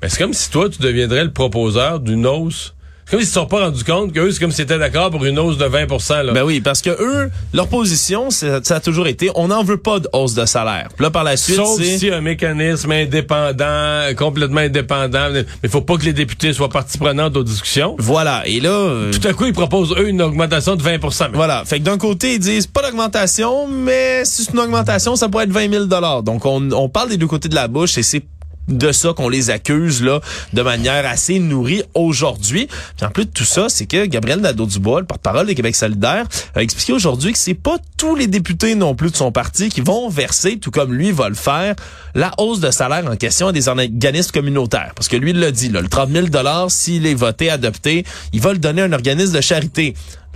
ben 0.00 0.08
c'est 0.08 0.18
comme 0.18 0.34
si 0.34 0.50
toi, 0.50 0.68
tu 0.68 0.80
deviendrais 0.80 1.24
le 1.24 1.32
proposeur 1.32 2.00
d'une 2.00 2.26
hausse 2.26 2.74
c'est 3.06 3.10
comme 3.10 3.20
s'ils 3.20 3.28
se 3.28 3.34
sont 3.34 3.46
pas 3.46 3.60
rendus 3.60 3.84
compte 3.84 4.12
qu'eux, 4.12 4.30
c'est 4.32 4.40
comme 4.40 4.50
s'ils 4.50 4.64
étaient 4.64 4.78
d'accord 4.78 5.10
pour 5.10 5.24
une 5.24 5.38
hausse 5.38 5.58
de 5.58 5.66
20 5.66 6.22
là. 6.24 6.32
Ben 6.32 6.42
oui, 6.42 6.60
parce 6.60 6.80
que 6.80 6.90
eux, 6.90 7.30
leur 7.52 7.68
position, 7.68 8.30
ça 8.30 8.60
a 8.68 8.80
toujours 8.80 9.06
été, 9.06 9.30
on 9.34 9.48
n'en 9.48 9.62
veut 9.62 9.76
pas 9.76 10.00
de 10.00 10.08
hausse 10.12 10.34
de 10.34 10.46
salaire. 10.46 10.88
Puis 10.96 11.04
là, 11.04 11.10
par 11.10 11.24
la 11.24 11.36
suite, 11.36 11.56
Sauf 11.56 11.80
si 11.82 12.10
un 12.10 12.20
mécanisme 12.20 12.90
indépendant, 12.90 14.02
complètement 14.16 14.60
indépendant, 14.60 15.28
mais 15.32 15.44
il 15.62 15.68
faut 15.68 15.82
pas 15.82 15.96
que 15.96 16.04
les 16.04 16.12
députés 16.12 16.52
soient 16.52 16.68
partie 16.68 16.98
prenante 16.98 17.36
aux 17.36 17.44
discussions. 17.44 17.94
Voilà. 17.98 18.42
Et 18.46 18.60
là... 18.60 18.70
Euh, 18.70 19.12
Tout 19.12 19.26
à 19.28 19.32
coup, 19.32 19.46
ils 19.46 19.52
proposent, 19.52 19.94
eux, 19.98 20.08
une 20.08 20.22
augmentation 20.22 20.76
de 20.76 20.82
20% 20.82 21.30
Voilà. 21.34 21.64
Fait 21.64 21.78
que 21.78 21.84
d'un 21.84 21.98
côté, 21.98 22.34
ils 22.34 22.38
disent, 22.38 22.66
pas 22.66 22.82
d'augmentation, 22.82 23.68
mais 23.68 24.24
si 24.24 24.44
c'est 24.44 24.52
une 24.52 24.60
augmentation, 24.60 25.16
ça 25.16 25.28
pourrait 25.28 25.44
être 25.44 25.52
20 25.52 25.70
000 25.70 26.22
Donc, 26.22 26.46
on, 26.46 26.70
on 26.72 26.88
parle 26.88 27.10
des 27.10 27.16
deux 27.16 27.26
côtés 27.26 27.48
de 27.48 27.54
la 27.54 27.68
bouche 27.68 27.98
et 27.98 28.02
c'est 28.02 28.22
de 28.68 28.92
ça 28.92 29.12
qu'on 29.12 29.28
les 29.28 29.50
accuse 29.50 30.02
là 30.02 30.20
de 30.52 30.62
manière 30.62 31.06
assez 31.06 31.38
nourrie 31.38 31.82
aujourd'hui. 31.94 32.68
Puis 32.96 33.06
en 33.06 33.10
plus 33.10 33.26
de 33.26 33.30
tout 33.30 33.44
ça, 33.44 33.68
c'est 33.68 33.86
que 33.86 34.06
Gabriel 34.06 34.40
Nadeau-Dubois, 34.40 35.00
le 35.00 35.06
porte-parole 35.06 35.46
de 35.46 35.52
Québec 35.52 35.76
solidaire, 35.76 36.26
a 36.54 36.62
expliqué 36.62 36.92
aujourd'hui 36.92 37.32
que 37.32 37.38
c'est 37.38 37.54
pas 37.54 37.76
tous 37.96 38.14
les 38.14 38.26
députés 38.26 38.74
non 38.74 38.94
plus 38.94 39.10
de 39.10 39.16
son 39.16 39.32
parti 39.32 39.68
qui 39.68 39.80
vont 39.80 40.08
verser, 40.08 40.58
tout 40.58 40.70
comme 40.70 40.94
lui 40.94 41.12
va 41.12 41.28
le 41.28 41.34
faire, 41.34 41.74
la 42.14 42.32
hausse 42.38 42.60
de 42.60 42.70
salaire 42.70 43.04
en 43.06 43.16
question 43.16 43.48
à 43.48 43.52
des 43.52 43.68
organismes 43.68 44.30
communautaires. 44.32 44.92
Parce 44.94 45.08
que 45.08 45.16
lui, 45.16 45.30
il 45.30 45.40
l'a 45.40 45.50
dit, 45.50 45.68
là, 45.68 45.80
le 45.80 45.88
30 45.88 46.10
000 46.10 46.26
s'il 46.68 47.06
est 47.06 47.14
voté, 47.14 47.50
adopté, 47.50 48.04
il 48.32 48.40
va 48.40 48.52
le 48.52 48.58
donner 48.58 48.82
à 48.82 48.84
un 48.84 48.92
organisme 48.92 49.34
de 49.34 49.40
charité 49.40 49.94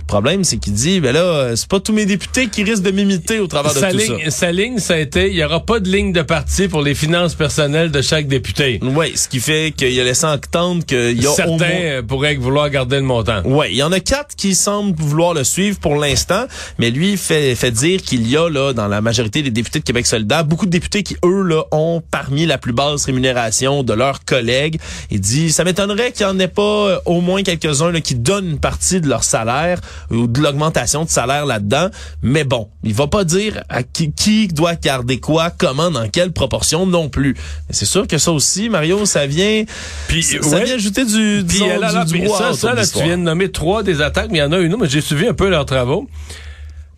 problème, 0.09 0.43
c'est 0.43 0.57
qu'il 0.57 0.73
dit, 0.73 0.99
ben 0.99 1.13
là, 1.13 1.55
c'est 1.55 1.67
pas 1.67 1.79
tous 1.79 1.93
mes 1.93 2.05
députés 2.05 2.47
qui 2.47 2.63
risquent 2.63 2.83
de 2.83 2.91
m'imiter 2.91 3.39
au 3.39 3.47
travers 3.47 3.73
de 3.73 3.79
sa 3.79 3.91
tout 3.91 3.97
ligne, 3.97 4.17
ça. 4.25 4.31
Sa 4.31 4.51
ligne, 4.51 4.79
ça 4.79 4.95
a 4.95 4.97
été, 4.97 5.29
il 5.29 5.35
y 5.35 5.43
aura 5.43 5.65
pas 5.65 5.79
de 5.79 5.89
ligne 5.89 6.11
de 6.11 6.21
parti 6.21 6.67
pour 6.67 6.81
les 6.81 6.95
finances 6.95 7.35
personnelles 7.35 7.91
de 7.91 8.01
chaque 8.01 8.27
député. 8.27 8.79
Oui, 8.81 9.13
ce 9.15 9.27
qui 9.27 9.39
fait 9.39 9.73
qu'il 9.75 9.97
a 9.99 10.03
laissé 10.03 10.25
entendre 10.25 10.85
qu'il 10.85 11.21
y 11.21 11.27
a 11.27 11.31
Certains 11.31 11.51
au 11.51 11.57
moins... 11.57 11.67
euh, 11.69 12.01
pourraient 12.01 12.35
vouloir 12.35 12.69
garder 12.69 12.97
le 12.97 13.03
montant. 13.03 13.41
Oui, 13.45 13.67
il 13.69 13.77
y 13.77 13.83
en 13.83 13.91
a 13.91 13.99
quatre 13.99 14.35
qui 14.35 14.55
semblent 14.55 14.95
vouloir 14.99 15.33
le 15.33 15.43
suivre 15.43 15.79
pour 15.79 15.95
l'instant, 15.95 16.45
mais 16.79 16.89
lui 16.89 17.15
fait, 17.15 17.55
fait 17.55 17.71
dire 17.71 18.01
qu'il 18.01 18.27
y 18.29 18.35
a, 18.35 18.49
là, 18.49 18.73
dans 18.73 18.87
la 18.87 19.01
majorité 19.01 19.41
des 19.43 19.51
députés 19.51 19.79
de 19.79 19.83
Québec 19.83 20.07
solidaire, 20.07 20.43
beaucoup 20.43 20.65
de 20.65 20.71
députés 20.71 21.03
qui, 21.03 21.15
eux, 21.23 21.43
là, 21.43 21.63
ont 21.71 22.01
parmi 22.09 22.45
la 22.45 22.57
plus 22.57 22.73
basse 22.73 23.05
rémunération 23.05 23.83
de 23.83 23.93
leurs 23.93 24.25
collègues. 24.25 24.79
Il 25.11 25.19
dit, 25.19 25.51
ça 25.51 25.63
m'étonnerait 25.63 26.11
qu'il 26.11 26.25
n'y 26.25 26.31
en 26.31 26.39
ait 26.39 26.47
pas 26.47 26.61
euh, 26.61 26.99
au 27.05 27.21
moins 27.21 27.43
quelques-uns 27.43 27.91
qui 28.01 28.15
donnent 28.15 28.51
une 28.51 28.59
partie 28.59 29.01
de 29.01 29.07
leur 29.07 29.23
salaire 29.23 29.81
ou 30.11 30.27
de 30.27 30.41
l'augmentation 30.41 31.03
de 31.03 31.09
salaire 31.09 31.45
là-dedans. 31.45 31.89
Mais 32.21 32.43
bon, 32.43 32.69
il 32.83 32.93
va 32.93 33.07
pas 33.07 33.23
dire 33.23 33.63
à 33.69 33.83
qui, 33.83 34.11
qui 34.11 34.47
doit 34.47 34.75
garder 34.75 35.19
quoi, 35.19 35.51
comment, 35.51 35.91
dans 35.91 36.07
quelle 36.09 36.31
proportion 36.31 36.85
non 36.85 37.09
plus. 37.09 37.33
Mais 37.67 37.73
c'est 37.73 37.85
sûr 37.85 38.07
que 38.07 38.17
ça 38.17 38.31
aussi, 38.31 38.69
Mario, 38.69 39.05
ça 39.05 39.27
vient, 39.27 39.63
Puis, 40.07 40.23
ça 40.23 40.37
ouais. 40.39 40.63
vient 40.63 40.75
ajouter 40.75 41.05
du, 41.05 41.43
Puis 41.47 41.59
disons, 41.59 41.79
là, 41.79 41.91
là, 41.91 42.05
du, 42.05 42.13
du 42.13 42.19
brouhaha 42.25 42.53
ça, 42.53 42.69
ça 42.69 42.73
là, 42.73 42.85
tu 42.85 43.03
viens 43.03 43.17
de 43.17 43.23
nommer 43.23 43.51
trois 43.51 43.83
des 43.83 44.01
attaques, 44.01 44.29
mais 44.31 44.39
il 44.39 44.41
y 44.41 44.43
en 44.43 44.51
a 44.51 44.59
une 44.59 44.73
autre, 44.73 44.83
mais 44.83 44.89
j'ai 44.89 45.01
suivi 45.01 45.27
un 45.27 45.33
peu 45.33 45.49
leurs 45.49 45.65
travaux. 45.65 46.07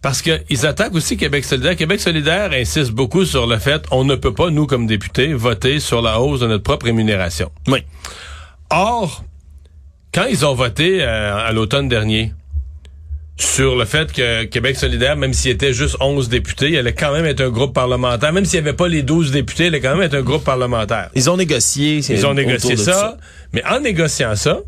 Parce 0.02 0.24
qu'ils 0.24 0.66
attaquent 0.66 0.96
aussi 0.96 1.16
Québec 1.16 1.46
solidaire. 1.46 1.76
Québec 1.76 2.00
solidaire 2.02 2.52
insiste 2.54 2.92
beaucoup 2.92 3.24
sur 3.24 3.46
le 3.46 3.60
fait 3.60 3.86
on 3.92 4.04
ne 4.04 4.16
peut 4.16 4.34
pas, 4.34 4.50
nous, 4.50 4.66
comme 4.66 4.88
députés, 4.88 5.34
voter 5.34 5.80
sur 5.80 6.02
la 6.02 6.20
hausse 6.20 6.40
de 6.40 6.48
notre 6.48 6.64
propre 6.64 6.88
rémunération. 6.88 7.52
Oui. 7.68 7.84
Or, 8.72 9.24
quand 10.12 10.26
ils 10.26 10.46
ont 10.46 10.56
voté 10.56 11.04
euh, 11.04 11.38
à 11.38 11.52
l'automne 11.52 11.88
dernier 11.88 12.34
sur 13.42 13.76
le 13.76 13.86
fait 13.86 14.12
que 14.12 14.44
Québec 14.44 14.78
solidaire, 14.78 15.16
même 15.16 15.34
s'il 15.34 15.52
était 15.52 15.74
juste 15.74 15.98
11 16.00 16.30
députés, 16.30 16.70
il 16.70 16.78
allait 16.78 16.94
quand 16.94 17.12
même 17.12 17.26
être 17.26 17.42
un 17.42 17.50
groupe 17.50 17.74
parlementaire. 17.74 18.32
Même 18.34 18.46
s'il 18.46 18.62
n'y 18.62 18.68
avait 18.68 18.78
pas 18.78 18.88
les 18.88 19.02
12 19.02 19.32
députés, 19.32 19.64
il 19.64 19.68
allait 19.68 19.82
quand 19.82 19.96
même 19.96 20.04
être 20.04 20.16
un 20.16 20.22
groupe 20.22 20.44
parlementaire. 20.44 21.10
Ils 21.16 21.30
ont 21.30 21.38
négocié. 21.38 21.98
Ils 21.98 22.26
ont 22.26 22.34
négocié 22.34 22.76
de 22.76 22.80
ça, 22.80 23.18
mais 23.52 23.64
en 23.66 23.80
négociant 23.80 24.36
ça, 24.36 24.60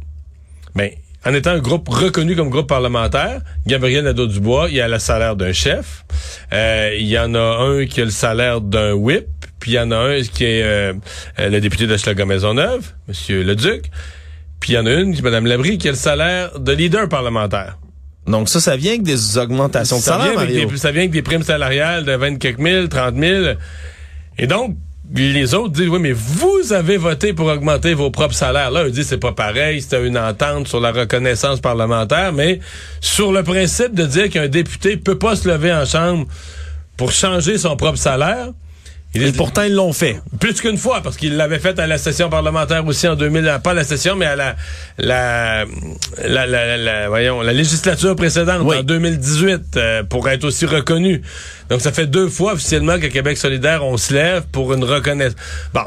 ben, 0.76 0.90
en 1.26 1.34
étant 1.34 1.52
un 1.52 1.60
groupe 1.60 1.88
reconnu 1.88 2.36
comme 2.36 2.50
groupe 2.50 2.68
parlementaire, 2.68 3.42
Gabriel 3.68 4.04
Nadeau-Dubois, 4.06 4.70
il 4.72 4.82
a 4.82 4.88
le 4.88 5.00
salaire 5.00 5.36
d'un 5.36 5.54
chef. 5.54 6.04
Euh, 6.52 6.96
il 7.00 7.08
y 7.08 7.18
en 7.18 7.36
a 7.36 7.40
un 7.40 7.86
qui 7.86 8.02
a 8.02 8.06
le 8.06 8.12
salaire 8.12 8.60
d'un 8.60 8.94
whip, 8.94 9.28
puis 9.60 9.72
il 9.72 9.76
y 9.76 9.80
en 9.80 9.92
a 9.92 9.98
un 9.98 10.22
qui 10.22 10.46
est 10.46 10.64
euh, 10.64 10.94
euh, 11.40 11.50
le 11.50 11.62
député 11.62 11.88
d'Hochelaga 11.88 12.26
Maisonneuve, 12.26 12.92
Monsieur 13.08 13.44
Leduc. 13.44 13.90
Puis 14.60 14.74
il 14.74 14.76
y 14.76 14.80
en 14.80 14.86
a 14.86 14.94
une, 14.94 15.18
Mme 15.22 15.46
Labrie, 15.46 15.78
qui 15.78 15.88
a 15.88 15.92
le 15.92 15.98
salaire 15.98 16.60
de 16.60 16.72
leader 16.72 17.08
parlementaire. 17.08 17.78
Donc 18.28 18.50
ça, 18.50 18.60
ça 18.62 18.78
vient 18.78 18.92
avec 18.92 19.04
des 19.04 19.38
augmentations 19.38 19.98
de 19.98 20.02
Ça 20.02 20.14
salaire, 20.14 20.32
vient, 20.32 20.42
avec 20.42 20.56
Mario. 20.56 20.70
des, 20.70 20.78
ça 20.78 20.92
vient 20.92 21.02
avec 21.02 21.12
des 21.12 21.22
primes 21.22 21.44
salariales 21.44 22.06
de 22.06 22.14
20 22.14 22.38
quelques 22.38 22.60
mille, 22.60 22.88
30 22.90 23.16
000. 23.18 23.46
Et 24.38 24.48
donc, 24.48 24.78
les 25.14 25.54
autres 25.54 25.74
disent, 25.74 25.90
oui, 25.90 26.00
mais 26.00 26.14
vous 26.14 26.72
avez 26.72 26.98
voté 26.98 27.34
pour 27.34 27.48
augmenter 27.48 27.94
vos 27.94 28.10
propres 28.10 28.34
salaires. 28.34 28.72
Là, 28.72 28.86
eux 28.86 28.92
disent, 28.92 29.08
c'est 29.08 29.18
pas 29.18 29.34
pareil, 29.34 29.82
c'était 29.82 30.06
une 30.08 30.18
entente 30.18 30.68
sur 30.68 30.80
la 30.80 30.92
reconnaissance 30.92 31.60
parlementaire, 31.60 32.32
mais 32.34 32.60
sur 33.02 33.32
le 33.32 33.44
principe 33.44 33.94
de 33.94 34.06
dire 34.06 34.30
qu'un 34.30 34.48
député 34.48 34.98
peut 34.98 35.20
pas 35.20 35.36
se 35.36 35.48
lever 35.48 35.74
en 35.74 35.86
chambre 35.86 36.26
pour 36.98 37.12
changer 37.12 37.58
son 37.58 37.76
propre 37.76 37.98
salaire, 37.98 38.48
Et 39.16 39.32
pourtant, 39.32 39.62
ils 39.64 39.74
l'ont 39.74 39.94
fait. 39.94 40.20
plus 40.40 40.60
qu'une 40.60 40.78
fois, 40.78 41.02
parce 41.02 41.18
qu'il 41.18 41.38
l'avait 41.38 41.60
fait 41.60 41.78
à 41.80 41.86
la 41.88 41.98
session 42.00 42.30
parlementaire 42.30 42.86
aussi 42.88 43.08
en 43.08 43.16
2000, 43.16 43.60
pas 43.64 43.72
à 43.72 43.74
la 43.76 43.84
session, 43.84 44.16
mais 44.16 44.26
à 44.26 44.36
la, 44.36 44.56
la, 44.98 45.66
la, 46.26 46.48
la, 46.48 46.78
la- 46.78 47.10
voyons, 47.10 47.42
la 47.42 47.54
législature 47.54 48.16
précédente, 48.16 48.62
Oui. 48.64 48.78
en 48.78 48.84
2018, 48.84 49.62
euh, 49.78 50.04
pour 50.04 50.28
être 50.30 50.44
aussi 50.46 50.66
reconnu. 50.66 51.22
Donc, 51.70 51.82
ça 51.82 51.92
fait 51.92 52.08
deux 52.08 52.28
fois 52.28 52.54
officiellement 52.54 53.00
que 53.00 53.08
Québec 53.08 53.38
solidaire, 53.38 53.86
on 53.86 53.98
se 53.98 54.14
lève 54.14 54.44
pour 54.52 54.74
une 54.74 54.84
reconnaissance. 54.84 55.38
Bon. 55.74 55.82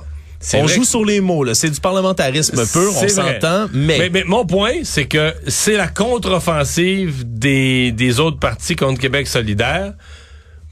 On 0.54 0.66
joue 0.68 0.82
que- 0.82 0.86
sur 0.86 1.04
les 1.04 1.20
mots, 1.20 1.42
là. 1.42 1.54
C'est 1.54 1.70
du 1.70 1.80
parlementarisme 1.80 2.64
pur, 2.72 2.92
on 3.02 3.08
s'entend, 3.08 3.66
mais... 3.72 3.98
mais... 3.98 4.10
mais 4.10 4.24
mon 4.24 4.46
point, 4.46 4.74
c'est 4.84 5.06
que 5.06 5.34
c'est 5.48 5.76
la 5.76 5.88
contre-offensive 5.88 7.24
des, 7.26 7.90
des 7.90 8.20
autres 8.20 8.38
partis 8.38 8.76
contre 8.76 9.00
Québec 9.00 9.26
solidaire. 9.26 9.94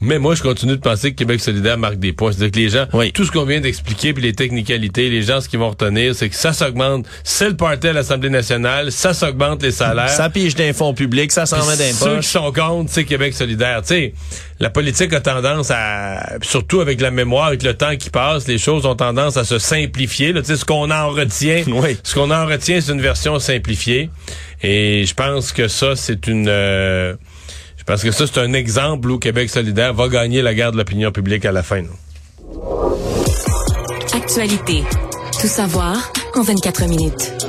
Mais 0.05 0.19
moi, 0.19 0.35
je 0.35 0.41
continue 0.43 0.73
de 0.75 0.81
penser 0.81 1.11
que 1.11 1.15
Québec 1.17 1.39
solidaire 1.41 1.77
marque 1.77 1.95
des 1.97 2.13
points. 2.13 2.31
C'est-à-dire 2.31 2.51
que 2.51 2.59
les 2.59 2.69
gens, 2.69 2.85
Oui. 2.93 3.11
tout 3.11 3.25
ce 3.25 3.31
qu'on 3.31 3.43
vient 3.45 3.59
d'expliquer, 3.59 4.13
puis 4.13 4.23
les 4.23 4.33
technicalités, 4.33 5.09
les 5.09 5.23
gens, 5.23 5.41
ce 5.41 5.49
qu'ils 5.49 5.59
vont 5.59 5.69
retenir, 5.71 6.13
c'est 6.15 6.29
que 6.29 6.35
ça 6.35 6.53
s'augmente. 6.53 7.05
C'est 7.23 7.49
le 7.49 7.55
party 7.57 7.87
à 7.87 7.93
l'Assemblée 7.93 8.29
nationale, 8.29 8.91
ça 8.91 9.13
s'augmente 9.13 9.63
les 9.63 9.71
salaires. 9.71 10.09
Ça 10.09 10.29
pige 10.29 10.55
d'un 10.55 10.73
fonds 10.73 10.93
public, 10.93 11.31
ça 11.31 11.45
s'en 11.45 11.65
met 11.65 11.75
d'un 11.77 11.91
Ceux 11.91 12.19
qui 12.19 12.27
sont 12.27 12.51
contre, 12.51 12.91
c'est 12.91 13.03
Québec 13.03 13.33
solidaire. 13.33 13.81
Tu 13.81 13.87
sais, 13.87 14.13
la 14.59 14.69
politique 14.69 15.11
a 15.13 15.19
tendance 15.19 15.71
à, 15.71 16.37
surtout 16.41 16.81
avec 16.81 17.01
la 17.01 17.11
mémoire, 17.11 17.47
avec 17.47 17.63
le 17.63 17.73
temps 17.73 17.95
qui 17.97 18.09
passe, 18.09 18.47
les 18.47 18.57
choses 18.57 18.85
ont 18.85 18.95
tendance 18.95 19.37
à 19.37 19.43
se 19.43 19.57
simplifier. 19.59 20.31
Là. 20.33 20.41
Tu 20.41 20.47
sais, 20.47 20.55
ce 20.57 20.65
qu'on 20.65 20.91
en 20.91 21.09
retient, 21.09 21.63
Oui. 21.67 21.97
ce 22.03 22.13
qu'on 22.13 22.31
en 22.31 22.45
retient, 22.45 22.79
c'est 22.79 22.91
une 22.91 23.01
version 23.01 23.39
simplifiée. 23.39 24.09
Et 24.63 25.03
je 25.05 25.13
pense 25.13 25.51
que 25.51 25.67
ça, 25.67 25.95
c'est 25.95 26.27
une... 26.27 26.47
euh, 26.47 27.15
pense 27.85 28.03
que 28.03 28.11
ça, 28.11 28.25
c'est 28.25 28.39
un 28.39 28.53
exemple 28.53 29.09
où 29.11 29.19
Québec 29.19 29.49
solidaire 29.49 29.93
va 29.93 30.07
gagner 30.07 30.41
la 30.41 30.53
guerre 30.53 30.71
de 30.71 30.77
l'opinion 30.77 31.11
publique 31.11 31.45
à 31.45 31.51
la 31.51 31.63
fin. 31.63 31.83
Actualité. 34.13 34.83
Tout 35.39 35.47
savoir 35.47 36.11
en 36.35 36.41
24 36.41 36.87
minutes. 36.87 37.44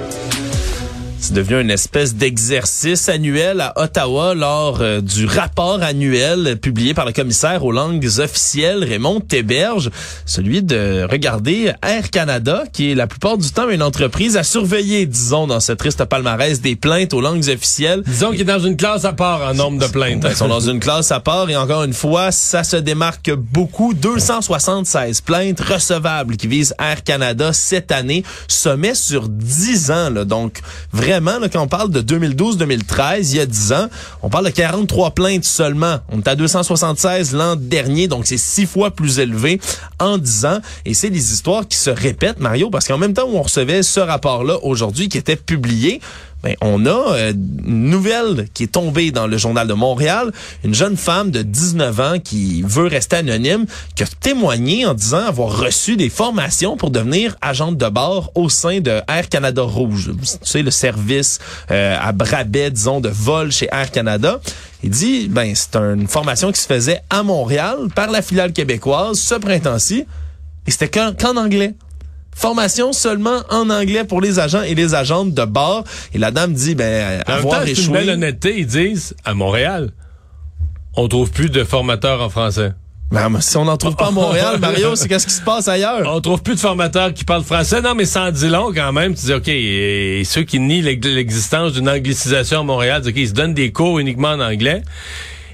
C'est 1.27 1.35
devenu 1.35 1.61
une 1.61 1.73
espèce 1.73 2.15
d'exercice 2.15 3.09
annuel 3.09 3.61
à 3.61 3.73
Ottawa 3.83 4.37
lors 4.37 4.81
euh, 4.81 5.01
du 5.01 5.27
rapport 5.27 5.83
annuel 5.83 6.57
publié 6.57 6.95
par 6.95 7.05
le 7.05 7.11
commissaire 7.11 7.65
aux 7.65 7.73
langues 7.73 8.09
officielles 8.19 8.85
Raymond 8.85 9.19
Théberge, 9.19 9.91
celui 10.25 10.63
de 10.63 11.05
regarder 11.11 11.73
Air 11.83 12.11
Canada, 12.13 12.63
qui 12.73 12.93
est 12.93 12.95
la 12.95 13.09
plupart 13.09 13.39
du 13.39 13.51
temps 13.51 13.69
une 13.69 13.83
entreprise 13.83 14.37
à 14.37 14.45
surveiller, 14.45 15.05
disons, 15.05 15.49
dans 15.49 15.59
ce 15.59 15.73
triste 15.73 16.05
palmarès 16.05 16.61
des 16.61 16.77
plaintes 16.77 17.13
aux 17.13 17.21
langues 17.21 17.49
officielles. 17.49 18.05
Disons 18.07 18.31
qu'il 18.31 18.43
est 18.43 18.45
dans 18.45 18.61
une 18.61 18.77
classe 18.77 19.05
à 19.05 19.13
part 19.13 19.43
en 19.43 19.55
nombre 19.55 19.85
de 19.85 19.91
plaintes. 19.91 20.25
Ils 20.31 20.37
sont 20.37 20.47
dans 20.47 20.61
une 20.61 20.79
classe 20.79 21.11
à 21.11 21.19
part 21.19 21.51
et 21.51 21.57
encore 21.57 21.83
une 21.83 21.93
fois, 21.93 22.31
ça 22.31 22.63
se 22.63 22.77
démarque 22.77 23.33
beaucoup. 23.33 23.95
276 23.95 25.23
plaintes 25.23 25.61
recevables 25.61 26.37
qui 26.37 26.47
visent 26.47 26.77
Air 26.79 27.03
Canada 27.03 27.53
cette 27.53 27.91
année, 27.91 28.23
sommet 28.47 28.95
sur 28.95 29.29
10 29.29 29.91
ans. 29.91 30.11
Là. 30.11 30.25
Donc 30.25 30.61
vraiment, 30.93 31.16
là, 31.25 31.49
quand 31.49 31.63
on 31.63 31.69
parle 31.69 31.91
de 31.91 32.01
2012-2013, 32.01 33.31
il 33.31 33.37
y 33.37 33.41
a 33.41 33.47
10 33.47 33.73
ans, 33.73 33.89
on 34.23 34.29
parle 34.29 34.47
de 34.47 34.51
43 34.51 35.13
plaintes 35.13 35.45
seulement. 35.45 35.99
On 36.11 36.19
est 36.19 36.29
à 36.29 36.35
276 36.35 37.35
l'an 37.35 37.57
dernier, 37.57 38.09
donc 38.09 38.27
c'est 38.27 38.37
six 38.37 38.67
fois 38.67 38.91
plus 38.91 39.19
élevé 39.19 39.61
en 39.99 40.19
10 40.19 40.45
ans. 40.47 40.59
Et 40.85 40.95
c'est 40.95 41.11
des 41.11 41.33
histoires 41.33 41.67
qui 41.67 41.79
se 41.79 41.91
répètent, 41.91 42.41
Mario, 42.41 42.71
parce 42.71 42.87
qu'en 42.87 42.99
même 42.99 43.15
temps 43.15 43.29
où 43.29 43.37
on 43.37 43.43
recevait 43.43 43.83
ce 43.83 44.01
rapport-là 44.01 44.59
aujourd'hui 44.63 45.09
qui 45.09 45.19
était 45.19 45.37
publié, 45.37 46.01
ben, 46.47 46.55
on 46.61 46.87
a 46.87 47.17
euh, 47.17 47.33
une 47.33 47.91
nouvelle 47.91 48.47
qui 48.55 48.63
est 48.63 48.73
tombée 48.73 49.11
dans 49.11 49.27
le 49.27 49.37
journal 49.37 49.67
de 49.67 49.73
Montréal, 49.75 50.31
une 50.63 50.75
jeune 50.75 50.97
femme 50.97 51.33
de 51.33 51.43
19 51.43 52.01
ans 52.01 52.19
qui 52.23 52.63
veut 52.63 52.87
rester 52.87 53.17
anonyme, 53.17 53.67
qui 53.97 54.05
a 54.05 54.07
témoigné 54.07 54.87
en 54.87 54.95
disant 54.95 55.27
avoir 55.27 55.59
reçu 55.59 55.97
des 55.97 56.09
formations 56.09 56.77
pour 56.77 56.91
devenir 56.91 57.35
agente 57.41 57.77
de 57.77 57.89
bord 57.89 58.31
au 58.37 58.49
sein 58.49 58.79
de 58.79 59.01
Air 59.09 59.29
Canada 59.29 59.63
Rouge. 59.63 60.13
Tu 60.21 60.39
sais, 60.43 60.63
le 60.63 60.71
service 60.71 61.41
euh, 61.73 61.99
à 62.01 62.13
Brabet, 62.13 62.71
disons, 62.71 63.01
de 63.01 63.09
vol 63.09 63.51
chez 63.51 63.69
Air 63.73 63.91
Canada. 63.91 64.41
Il 64.85 64.91
dit, 64.91 65.27
ben, 65.29 65.53
c'est 65.53 65.75
une 65.75 66.07
formation 66.07 66.53
qui 66.53 66.61
se 66.61 66.69
faisait 66.69 67.01
à 67.11 67.25
Montréal 67.25 67.89
par 67.93 68.09
la 68.09 68.23
filiale 68.23 68.53
québécoise 68.53 69.19
ce 69.19 69.35
printemps-ci. 69.35 70.05
Et 70.69 70.71
c'était 70.71 70.89
qu'en 70.89 71.37
anglais. 71.37 71.75
Formation 72.39 72.93
seulement 72.93 73.41
en 73.51 73.71
anglais 73.71 74.05
pour 74.05 74.21
les 74.21 74.39
agents 74.39 74.61
et 74.63 74.75
les 74.75 74.95
agentes 74.95 75.33
de 75.33 75.45
bord. 75.47 75.85
Et 76.13 76.19
la 76.19 76.31
dame 76.31 76.53
dit, 76.53 76.75
ben, 76.75 77.23
En 77.27 77.33
même 77.33 77.39
avoir 77.41 77.61
temps, 77.61 77.65
c'est 77.67 77.73
une 77.73 77.79
échoué. 77.79 77.93
belle 77.99 78.11
honnêteté. 78.11 78.55
Ils 78.59 78.67
disent, 78.67 79.15
à 79.25 79.33
Montréal, 79.33 79.91
on 80.97 81.09
trouve 81.09 81.31
plus 81.31 81.49
de 81.51 81.65
formateurs 81.65 82.21
en 82.21 82.29
français. 82.29 82.73
Ben, 83.11 83.31
si 83.41 83.57
on 83.57 83.65
n'en 83.65 83.77
trouve 83.79 83.97
pas 83.97 84.09
à 84.09 84.11
Montréal, 84.11 84.59
Mario, 84.61 84.97
c'est 84.97 85.09
qu'est-ce 85.09 85.27
qui 85.27 85.33
se 85.33 85.41
passe 85.41 85.67
ailleurs? 85.69 86.03
On 86.15 86.21
trouve 86.21 86.43
plus 86.43 86.57
de 86.57 86.61
formateurs 86.61 87.15
qui 87.15 87.25
parlent 87.25 87.43
français. 87.45 87.81
Non, 87.81 87.95
mais 87.95 88.05
sans 88.05 88.31
dit 88.31 88.49
long 88.49 88.71
quand 88.75 88.93
même. 88.93 89.15
Tu 89.15 89.27
dis, 89.27 89.33
OK, 89.33 89.49
et 89.49 90.23
ceux 90.27 90.43
qui 90.43 90.59
nient 90.61 90.83
l'ex- 90.83 91.07
l'existence 91.09 91.73
d'une 91.73 91.89
anglicisation 91.89 92.61
à 92.61 92.65
Montréal, 92.65 93.01
disent, 93.01 93.13
OK, 93.13 93.17
ils 93.19 93.29
se 93.29 93.33
donnent 93.33 93.55
des 93.55 93.73
cours 93.73 93.99
uniquement 93.99 94.31
en 94.33 94.41
anglais. 94.41 94.83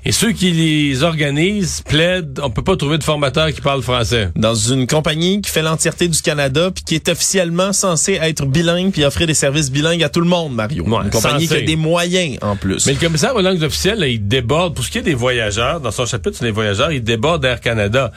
Et 0.04 0.10
ceux 0.10 0.32
qui 0.32 0.50
les 0.50 1.04
organisent 1.04 1.80
plaident, 1.82 2.40
on 2.42 2.50
peut 2.50 2.62
pas 2.62 2.76
trouver 2.76 2.98
de 2.98 3.04
formateurs 3.04 3.52
qui 3.52 3.60
parlent 3.60 3.82
français. 3.82 4.30
Dans 4.34 4.54
une 4.56 4.88
compagnie 4.88 5.40
qui 5.40 5.48
fait 5.48 5.62
l'entièreté 5.62 6.08
du 6.08 6.20
Canada 6.20 6.72
puis 6.74 6.82
qui 6.82 6.96
est 6.96 7.08
officiellement 7.08 7.72
censée 7.72 8.14
être 8.14 8.44
bilingue 8.44 8.90
puis 8.90 9.04
offrir 9.04 9.28
des 9.28 9.34
services 9.34 9.70
bilingues 9.70 10.02
à 10.02 10.08
tout 10.08 10.20
le 10.20 10.26
monde, 10.26 10.56
Mario. 10.56 10.82
Ouais, 10.84 11.04
une 11.04 11.10
compagnie 11.10 11.46
censé. 11.46 11.58
qui 11.58 11.62
a 11.62 11.66
des 11.66 11.76
moyens 11.76 12.38
en 12.42 12.56
plus. 12.56 12.84
Mais 12.86 12.94
le 12.94 12.98
commissaire 12.98 13.36
aux 13.36 13.42
langues 13.42 13.62
officielles, 13.62 14.00
là, 14.00 14.08
il 14.08 14.26
déborde, 14.26 14.74
pour 14.74 14.84
ce 14.84 14.90
qui 14.90 14.98
est 14.98 15.02
des 15.02 15.14
voyageurs, 15.14 15.80
dans 15.80 15.92
son 15.92 16.04
chapitre 16.04 16.36
sur 16.36 16.46
les 16.46 16.50
voyageurs, 16.50 16.90
il 16.90 17.04
déborde 17.04 17.44
Air 17.44 17.60
Canada. 17.60 18.10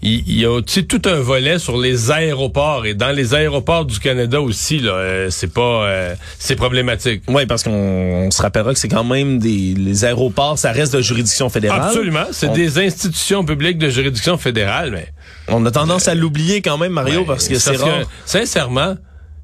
Il, 0.00 0.38
y 0.38 0.46
a 0.46 0.60
tu 0.62 0.74
sais, 0.74 0.82
tout 0.84 1.02
un 1.06 1.18
volet 1.18 1.58
sur 1.58 1.76
les 1.76 2.12
aéroports 2.12 2.86
et 2.86 2.94
dans 2.94 3.10
les 3.10 3.34
aéroports 3.34 3.84
du 3.84 3.98
Canada 3.98 4.40
aussi 4.40 4.78
là, 4.78 4.92
euh, 4.92 5.26
c'est 5.30 5.52
pas 5.52 5.86
euh, 5.88 6.14
c'est 6.38 6.54
problématique. 6.54 7.22
Oui, 7.26 7.46
parce 7.46 7.64
qu'on 7.64 7.72
on 7.72 8.30
se 8.30 8.40
rappellera 8.40 8.72
que 8.72 8.78
c'est 8.78 8.86
quand 8.88 9.02
même 9.02 9.40
des 9.40 9.74
les 9.76 10.04
aéroports, 10.04 10.56
ça 10.56 10.70
reste 10.70 10.94
de 10.94 11.00
juridiction 11.00 11.48
fédérale. 11.48 11.82
Absolument, 11.82 12.26
c'est 12.30 12.46
On- 12.48 12.52
des 12.54 12.78
institutions 12.78 13.44
publiques 13.44 13.78
de 13.78 13.88
juridiction 13.88 14.38
fédérale, 14.38 14.92
mais 14.92 15.08
On 15.48 15.66
a 15.66 15.70
tendance 15.72 16.06
à 16.06 16.14
l'oublier 16.14 16.62
quand 16.62 16.78
même, 16.78 16.92
Mario, 16.92 17.20
Ouais, 17.20 17.26
parce 17.26 17.48
que 17.48 17.58
c'est 17.58 17.76
rare. 17.76 18.02
sincèrement, 18.24 18.94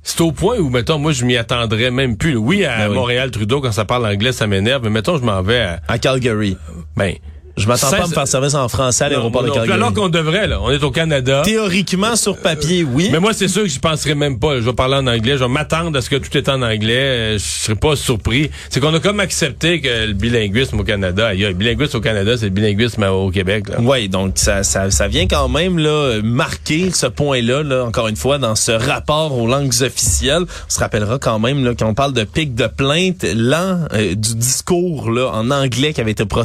c'est 0.05 0.21
au 0.21 0.31
point 0.33 0.59
où, 0.59 0.69
mettons, 0.69 0.99
moi, 0.99 1.11
je 1.13 1.25
m'y 1.25 1.37
attendrais 1.37 1.91
même 1.91 2.17
plus. 2.17 2.37
Oui, 2.37 2.65
à 2.65 2.77
Ben 2.77 2.89
oui. 2.91 2.95
Montréal, 2.95 3.31
Trudeau, 3.33 3.61
quand 3.61 3.73
ça 3.73 3.85
parle 3.87 4.07
anglais, 4.07 4.31
ça 4.33 4.47
m'énerve, 4.47 4.83
mais 4.85 4.91
mettons, 4.91 5.17
je 5.19 5.25
m'en 5.25 5.43
vais 5.43 5.61
à... 5.63 5.81
À 5.89 5.99
Calgary. 5.99 6.57
Ben, 6.97 7.15
Je 7.57 7.69
m'attends 7.69 7.91
pas 7.91 7.97
à 8.05 8.07
me 8.09 8.13
faire 8.13 8.27
service 8.29 8.55
en 8.55 8.69
français 8.69 9.05
à 9.05 9.09
l'aéroport 9.09 9.43
de. 9.43 9.49
Calgary. 9.51 9.73
alors 9.73 9.93
qu'on 9.95 10.09
devrait, 10.09 10.47
là. 10.49 10.61
On 10.61 10.71
est 10.71 10.83
au 10.83 10.91
Canada. 10.91 11.43
Théoriquement, 11.45 12.17
sur 12.17 12.37
papier, 12.37 12.83
oui. 12.85 13.11
Mais 13.13 13.21
moi, 13.21 13.33
c'est 13.33 13.47
sûr 13.49 13.63
que 13.63 13.69
je 13.69 13.79
penserais 13.79 14.15
même 14.17 14.39
pas. 14.39 14.57
Je 14.57 14.61
vais 14.65 14.73
parler 14.73 14.97
en 14.97 15.07
anglais. 15.07 15.33
Je 15.39 15.45
vais 15.45 15.49
m'attendre 15.49 15.97
à 15.97 16.01
ce 16.01 16.11
que 16.11 16.17
tout 16.17 16.37
est 16.37 16.49
en 16.49 16.63
anglais. 16.63 16.95
Euh, 16.97 17.39
Je 17.39 17.45
serais 17.45 17.77
pas 17.77 17.95
surpris. 17.97 18.51
C'est 18.71 18.81
qu'on 18.81 18.93
a 18.95 18.99
comme 19.01 19.21
accepté 19.21 19.81
que 19.81 20.07
le 20.07 20.13
bilinguisme 20.15 20.81
au 20.81 20.85
Canada, 20.85 21.33
il 21.35 21.41
y 21.41 21.45
a 21.45 21.49
le 21.49 21.55
bilinguisme 21.55 21.97
au 21.99 22.01
Canada, 22.01 22.37
c'est 22.37 22.47
le 22.47 22.51
bilinguisme 22.51 23.03
au 23.05 23.31
Québec. 23.31 23.69
Là. 23.69 23.77
Oui, 23.81 24.09
donc 24.09 24.33
ça, 24.37 24.63
ça, 24.65 24.91
ça 24.91 25.07
vient 25.07 25.27
quand 25.29 25.49
même 25.49 25.79
là, 25.79 26.21
marquer 26.23 26.91
ce 26.93 27.07
point-là, 27.07 27.63
là, 27.63 27.85
encore 27.85 28.09
une 28.09 28.17
fois, 28.17 28.39
dans 28.39 28.57
ce 28.57 28.73
rapport 28.73 29.37
aux 29.39 29.47
langues 29.47 29.73
officielles. 29.83 30.43
On 30.43 30.71
se 30.71 30.81
rappellera 30.81 31.19
quand 31.19 31.39
même 31.39 31.65
là, 31.65 31.73
quand 31.79 31.87
on 31.89 31.95
parle 31.95 32.13
de 32.15 32.25
pic 32.25 32.55
de 32.55 32.67
plainte, 32.67 33.25
lent 33.35 33.79
euh, 33.93 34.15
du 34.15 34.35
discours 34.35 35.11
là, 35.11 35.31
en 35.33 35.51
anglais 35.51 35.93
qui 35.93 36.01
avait 36.01 36.11
été 36.13 36.25
pro- 36.25 36.43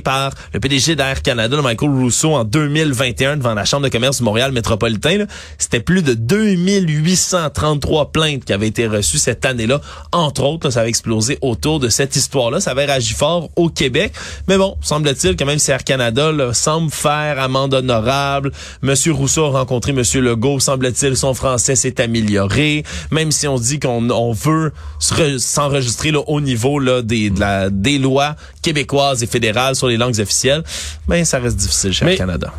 par 0.00 0.32
le 0.52 0.60
PDG 0.60 0.96
d'Air 0.96 1.22
Canada, 1.22 1.60
Michael 1.62 1.90
Rousseau, 1.90 2.34
en 2.34 2.44
2021 2.44 3.36
devant 3.36 3.54
la 3.54 3.64
Chambre 3.64 3.84
de 3.84 3.88
commerce 3.90 4.18
du 4.18 4.24
Montréal 4.24 4.52
métropolitain. 4.52 5.24
C'était 5.58 5.80
plus 5.80 6.02
de 6.02 6.14
2833 6.14 8.12
plaintes 8.12 8.44
qui 8.44 8.52
avaient 8.52 8.68
été 8.68 8.86
reçues 8.86 9.18
cette 9.18 9.44
année-là. 9.44 9.80
Entre 10.12 10.42
autres, 10.42 10.70
ça 10.70 10.80
avait 10.80 10.88
explosé 10.88 11.38
autour 11.42 11.80
de 11.80 11.88
cette 11.88 12.16
histoire-là. 12.16 12.60
Ça 12.60 12.70
avait 12.72 12.86
réagi 12.86 13.14
fort 13.14 13.50
au 13.56 13.68
Québec. 13.68 14.12
Mais 14.48 14.56
bon, 14.58 14.76
semble-t-il 14.80 15.36
que 15.36 15.44
même 15.44 15.58
si 15.58 15.70
Air 15.70 15.84
Canada 15.84 16.32
là, 16.32 16.52
semble 16.54 16.90
faire 16.90 17.38
amende 17.40 17.74
honorable, 17.74 18.52
Monsieur 18.82 19.12
Rousseau 19.12 19.44
a 19.46 19.50
rencontré 19.50 19.92
Monsieur 19.92 20.20
Legault, 20.20 20.60
semble-t-il 20.60 21.16
son 21.16 21.34
français 21.34 21.76
s'est 21.76 22.00
amélioré. 22.00 22.84
Même 23.10 23.30
si 23.32 23.46
on 23.48 23.58
dit 23.58 23.78
qu'on 23.80 24.08
on 24.10 24.32
veut 24.32 24.72
se 24.98 25.14
re- 25.14 25.38
s'enregistrer 25.38 26.12
au 26.26 26.40
niveau 26.40 26.78
là, 26.78 27.02
des 27.02 27.98
lois 27.98 28.36
québécoises 28.62 29.22
et 29.22 29.26
fédérales 29.26 29.76
sur 29.76 29.89
les 29.90 29.96
langues 29.96 30.18
officielles, 30.20 30.62
ben 31.06 31.24
ça 31.24 31.38
reste 31.38 31.56
difficile 31.56 31.92
chez 31.92 32.06
Air 32.06 32.16
Canada. 32.16 32.52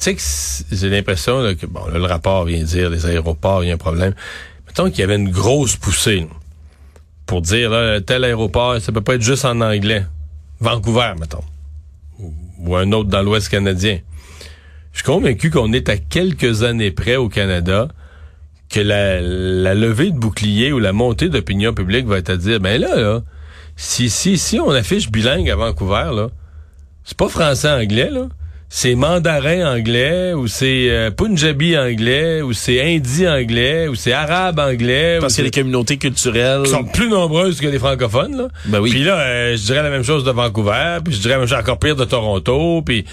Tu 0.00 0.16
sais 0.16 0.64
que 0.70 0.76
j'ai 0.76 0.90
l'impression 0.90 1.40
là, 1.40 1.54
que, 1.54 1.66
bon, 1.66 1.86
là, 1.86 1.98
le 1.98 2.04
rapport 2.04 2.44
vient 2.44 2.62
dire, 2.62 2.90
les 2.90 3.06
aéroports, 3.06 3.64
il 3.64 3.68
y 3.68 3.70
a 3.70 3.74
un 3.74 3.78
problème. 3.78 4.14
Mettons 4.66 4.90
qu'il 4.90 5.00
y 5.00 5.02
avait 5.02 5.16
une 5.16 5.30
grosse 5.30 5.76
poussée 5.76 6.20
là, 6.20 6.26
pour 7.26 7.42
dire, 7.42 7.70
là, 7.70 8.00
tel 8.00 8.24
aéroport, 8.24 8.80
ça 8.80 8.92
peut 8.92 9.00
pas 9.00 9.14
être 9.14 9.22
juste 9.22 9.44
en 9.44 9.60
anglais. 9.60 10.04
Vancouver, 10.60 11.12
mettons. 11.18 11.44
Ou, 12.18 12.32
ou 12.58 12.76
un 12.76 12.92
autre 12.92 13.08
dans 13.08 13.22
l'Ouest 13.22 13.48
canadien. 13.48 13.98
Je 14.92 14.98
suis 14.98 15.06
convaincu 15.06 15.50
qu'on 15.50 15.72
est 15.72 15.88
à 15.88 15.96
quelques 15.96 16.62
années 16.62 16.90
près 16.90 17.16
au 17.16 17.28
Canada 17.28 17.88
que 18.68 18.80
la, 18.80 19.20
la 19.20 19.74
levée 19.74 20.10
de 20.10 20.18
bouclier 20.18 20.72
ou 20.72 20.78
la 20.78 20.92
montée 20.92 21.28
d'opinion 21.28 21.72
publique 21.72 22.06
va 22.06 22.18
être 22.18 22.30
à 22.30 22.36
dire, 22.36 22.60
ben 22.60 22.80
là, 22.80 22.96
là, 22.96 23.22
si, 23.76 24.08
si, 24.10 24.38
si 24.38 24.60
on 24.60 24.70
affiche 24.70 25.10
bilingue 25.10 25.50
à 25.50 25.56
Vancouver, 25.56 26.10
là, 26.14 26.28
c'est 27.04 27.16
pas 27.16 27.28
français-anglais, 27.28 28.10
là. 28.10 28.26
C'est 28.70 28.96
mandarin 28.96 29.72
anglais, 29.76 30.32
ou 30.32 30.48
c'est 30.48 30.88
euh, 30.90 31.10
punjabi 31.12 31.78
anglais, 31.78 32.42
ou 32.42 32.52
c'est 32.52 32.80
hindi 32.96 33.28
anglais, 33.28 33.86
ou 33.86 33.94
c'est 33.94 34.12
arabe 34.12 34.58
anglais. 34.58 35.18
Parce 35.20 35.34
ou 35.34 35.36
que 35.36 35.42
les 35.42 35.48
c'est- 35.52 35.60
communautés 35.60 35.96
culturelles... 35.96 36.62
qui 36.64 36.70
sont 36.70 36.82
plus 36.82 37.08
nombreuses 37.08 37.60
que 37.60 37.68
les 37.68 37.78
francophones. 37.78 38.36
Là. 38.36 38.48
Ben 38.66 38.80
oui. 38.80 38.90
Puis 38.90 39.04
là, 39.04 39.16
euh, 39.20 39.56
je 39.56 39.62
dirais 39.62 39.82
la 39.82 39.90
même 39.90 40.02
chose 40.02 40.24
de 40.24 40.30
Vancouver, 40.32 40.98
puis 41.04 41.14
je 41.14 41.20
dirais 41.20 41.34
la 41.34 41.40
même 41.40 41.46
chose 41.48 41.58
encore 41.58 41.78
pire 41.78 41.94
de 41.94 42.04
Toronto, 42.04 42.82
puis 42.84 43.04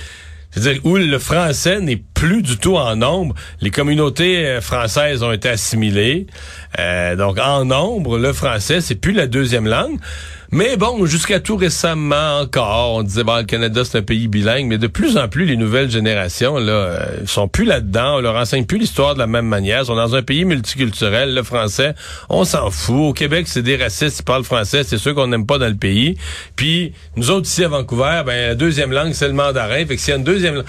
c'est-à-dire 0.49 0.81
où 0.83 0.97
le 0.97 1.19
français 1.19 1.79
n'est 1.79 2.01
plus 2.13 2.41
du 2.41 2.57
tout 2.57 2.75
en 2.77 2.95
nombre. 2.95 3.35
Les 3.61 3.69
communautés 3.69 4.45
euh, 4.47 4.61
françaises 4.61 5.21
ont 5.21 5.31
été 5.31 5.47
assimilées. 5.49 6.25
Euh, 6.79 7.15
donc 7.15 7.37
en 7.39 7.65
nombre, 7.65 8.17
le 8.17 8.33
français, 8.33 8.81
c'est 8.81 8.95
plus 8.95 9.13
la 9.13 9.27
deuxième 9.27 9.67
langue. 9.67 9.99
Mais 10.53 10.75
bon, 10.75 11.05
jusqu'à 11.05 11.39
tout 11.39 11.55
récemment 11.55 12.39
encore, 12.41 12.95
on 12.95 13.03
disait, 13.03 13.23
bon, 13.23 13.37
le 13.37 13.43
Canada, 13.43 13.83
c'est 13.85 13.99
un 13.99 14.01
pays 14.01 14.27
bilingue, 14.27 14.67
mais 14.67 14.77
de 14.77 14.87
plus 14.87 15.15
en 15.15 15.29
plus, 15.29 15.45
les 15.45 15.55
nouvelles 15.55 15.89
générations, 15.89 16.57
là, 16.57 16.73
euh, 16.73 17.05
sont 17.25 17.47
plus 17.47 17.63
là-dedans, 17.63 18.17
on 18.17 18.19
leur 18.19 18.35
enseigne 18.35 18.65
plus 18.65 18.77
l'histoire 18.77 19.13
de 19.13 19.19
la 19.19 19.27
même 19.27 19.45
manière. 19.45 19.83
Ils 19.83 19.85
sont 19.85 19.95
dans 19.95 20.13
un 20.13 20.21
pays 20.21 20.43
multiculturel, 20.43 21.33
le 21.33 21.43
français, 21.43 21.95
on 22.27 22.43
s'en 22.43 22.69
fout. 22.69 23.11
Au 23.11 23.13
Québec, 23.13 23.45
c'est 23.47 23.61
des 23.61 23.77
racistes 23.77 24.17
qui 24.17 24.23
parlent 24.23 24.43
français, 24.43 24.83
c'est 24.83 24.97
ceux 24.97 25.13
qu'on 25.13 25.27
n'aime 25.27 25.45
pas 25.45 25.57
dans 25.57 25.69
le 25.69 25.75
pays. 25.75 26.17
Puis, 26.57 26.91
nous 27.15 27.31
autres, 27.31 27.47
ici, 27.47 27.63
à 27.63 27.69
Vancouver, 27.69 28.23
ben, 28.25 28.49
la 28.49 28.55
deuxième 28.55 28.91
langue, 28.91 29.13
c'est 29.13 29.29
le 29.29 29.33
mandarin. 29.33 29.85
Fait 29.85 29.95
que 29.95 30.01
s'il 30.01 30.09
y 30.09 30.13
a 30.13 30.17
une 30.17 30.25
deuxième 30.25 30.63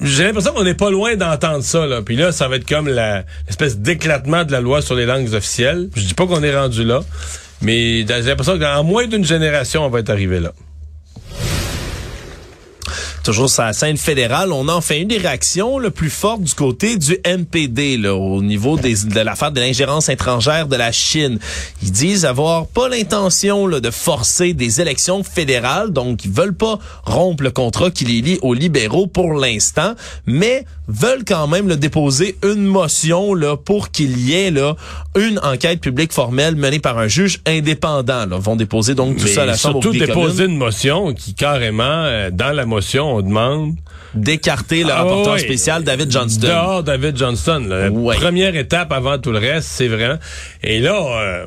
j'ai 0.00 0.24
l'impression 0.24 0.52
qu'on 0.52 0.64
n'est 0.64 0.74
pas 0.74 0.90
loin 0.90 1.14
d'entendre 1.14 1.62
ça. 1.62 1.86
Là. 1.86 2.02
Puis 2.02 2.16
là, 2.16 2.32
ça 2.32 2.48
va 2.48 2.56
être 2.56 2.68
comme 2.68 2.88
l'espèce 2.88 3.78
d'éclatement 3.78 4.44
de 4.44 4.52
la 4.52 4.60
loi 4.60 4.82
sur 4.82 4.96
les 4.96 5.06
langues 5.06 5.32
officielles. 5.32 5.88
Je 5.94 6.02
dis 6.02 6.14
pas 6.14 6.26
qu'on 6.26 6.42
est 6.42 6.56
rendu 6.56 6.84
là, 6.84 7.02
mais 7.64 8.06
j'ai 8.06 8.22
l'impression 8.22 8.58
qu'en 8.58 8.84
moins 8.84 9.06
d'une 9.06 9.24
génération, 9.24 9.84
on 9.84 9.88
va 9.88 10.00
être 10.00 10.10
arrivé 10.10 10.40
là. 10.40 10.52
Toujours 13.24 13.48
sur 13.48 13.62
la 13.62 13.72
scène 13.72 13.96
fédérale, 13.96 14.52
on 14.52 14.68
a 14.68 14.74
enfin 14.74 14.96
une 14.96 15.08
des 15.08 15.16
réactions 15.16 15.78
le 15.78 15.88
plus 15.88 16.10
fortes 16.10 16.42
du 16.42 16.52
côté 16.52 16.98
du 16.98 17.16
NPD 17.24 17.96
là, 17.96 18.14
au 18.14 18.42
niveau 18.42 18.76
des, 18.76 18.94
de 18.94 19.20
l'affaire 19.20 19.50
de 19.50 19.60
l'ingérence 19.60 20.10
étrangère 20.10 20.68
de 20.68 20.76
la 20.76 20.92
Chine. 20.92 21.38
Ils 21.82 21.90
disent 21.90 22.26
avoir 22.26 22.66
pas 22.66 22.90
l'intention 22.90 23.66
de 23.66 23.90
forcer 23.90 24.52
des 24.52 24.82
élections 24.82 25.24
fédérales, 25.24 25.90
donc 25.90 26.26
ils 26.26 26.30
veulent 26.30 26.54
pas 26.54 26.78
rompre 27.04 27.42
le 27.42 27.50
contrat 27.50 27.90
qui 27.90 28.04
les 28.04 28.20
lie 28.20 28.38
aux 28.42 28.52
libéraux 28.52 29.06
pour 29.06 29.32
l'instant, 29.32 29.94
mais 30.26 30.66
veulent 30.88 31.24
quand 31.26 31.46
même 31.46 31.68
le 31.68 31.76
déposer 31.76 32.36
une 32.42 32.64
motion 32.64 33.34
là, 33.34 33.56
pour 33.56 33.90
qu'il 33.90 34.18
y 34.18 34.34
ait 34.34 34.50
là, 34.50 34.76
une 35.16 35.38
enquête 35.42 35.80
publique 35.80 36.12
formelle 36.12 36.56
menée 36.56 36.78
par 36.78 36.98
un 36.98 37.08
juge 37.08 37.40
indépendant. 37.46 38.26
Là. 38.26 38.36
vont 38.36 38.56
déposer 38.56 38.94
donc 38.94 39.16
tout 39.16 39.26
ça 39.26 39.42
à 39.42 39.46
la 39.46 39.56
Chambre 39.56 39.82
Surtout 39.82 39.98
déposer 39.98 40.44
une 40.44 40.56
motion 40.56 41.14
qui 41.14 41.34
carrément, 41.34 41.84
euh, 41.84 42.30
dans 42.30 42.52
la 42.52 42.66
motion, 42.66 43.13
on 43.14 43.22
demande 43.22 43.74
d'écarter 44.14 44.84
le 44.84 44.90
ah 44.90 45.02
rapporteur 45.02 45.38
spécial 45.38 45.82
David 45.82 46.10
Johnston. 46.10 46.46
Dehors 46.46 46.82
David 46.82 47.16
Johnston. 47.16 47.66
La 47.68 47.90
première 47.90 48.54
étape 48.56 48.92
avant 48.92 49.18
tout 49.18 49.32
le 49.32 49.38
reste, 49.38 49.68
c'est 49.68 49.88
vrai. 49.88 50.18
Et 50.62 50.80
là, 50.80 50.94
euh, 50.94 51.46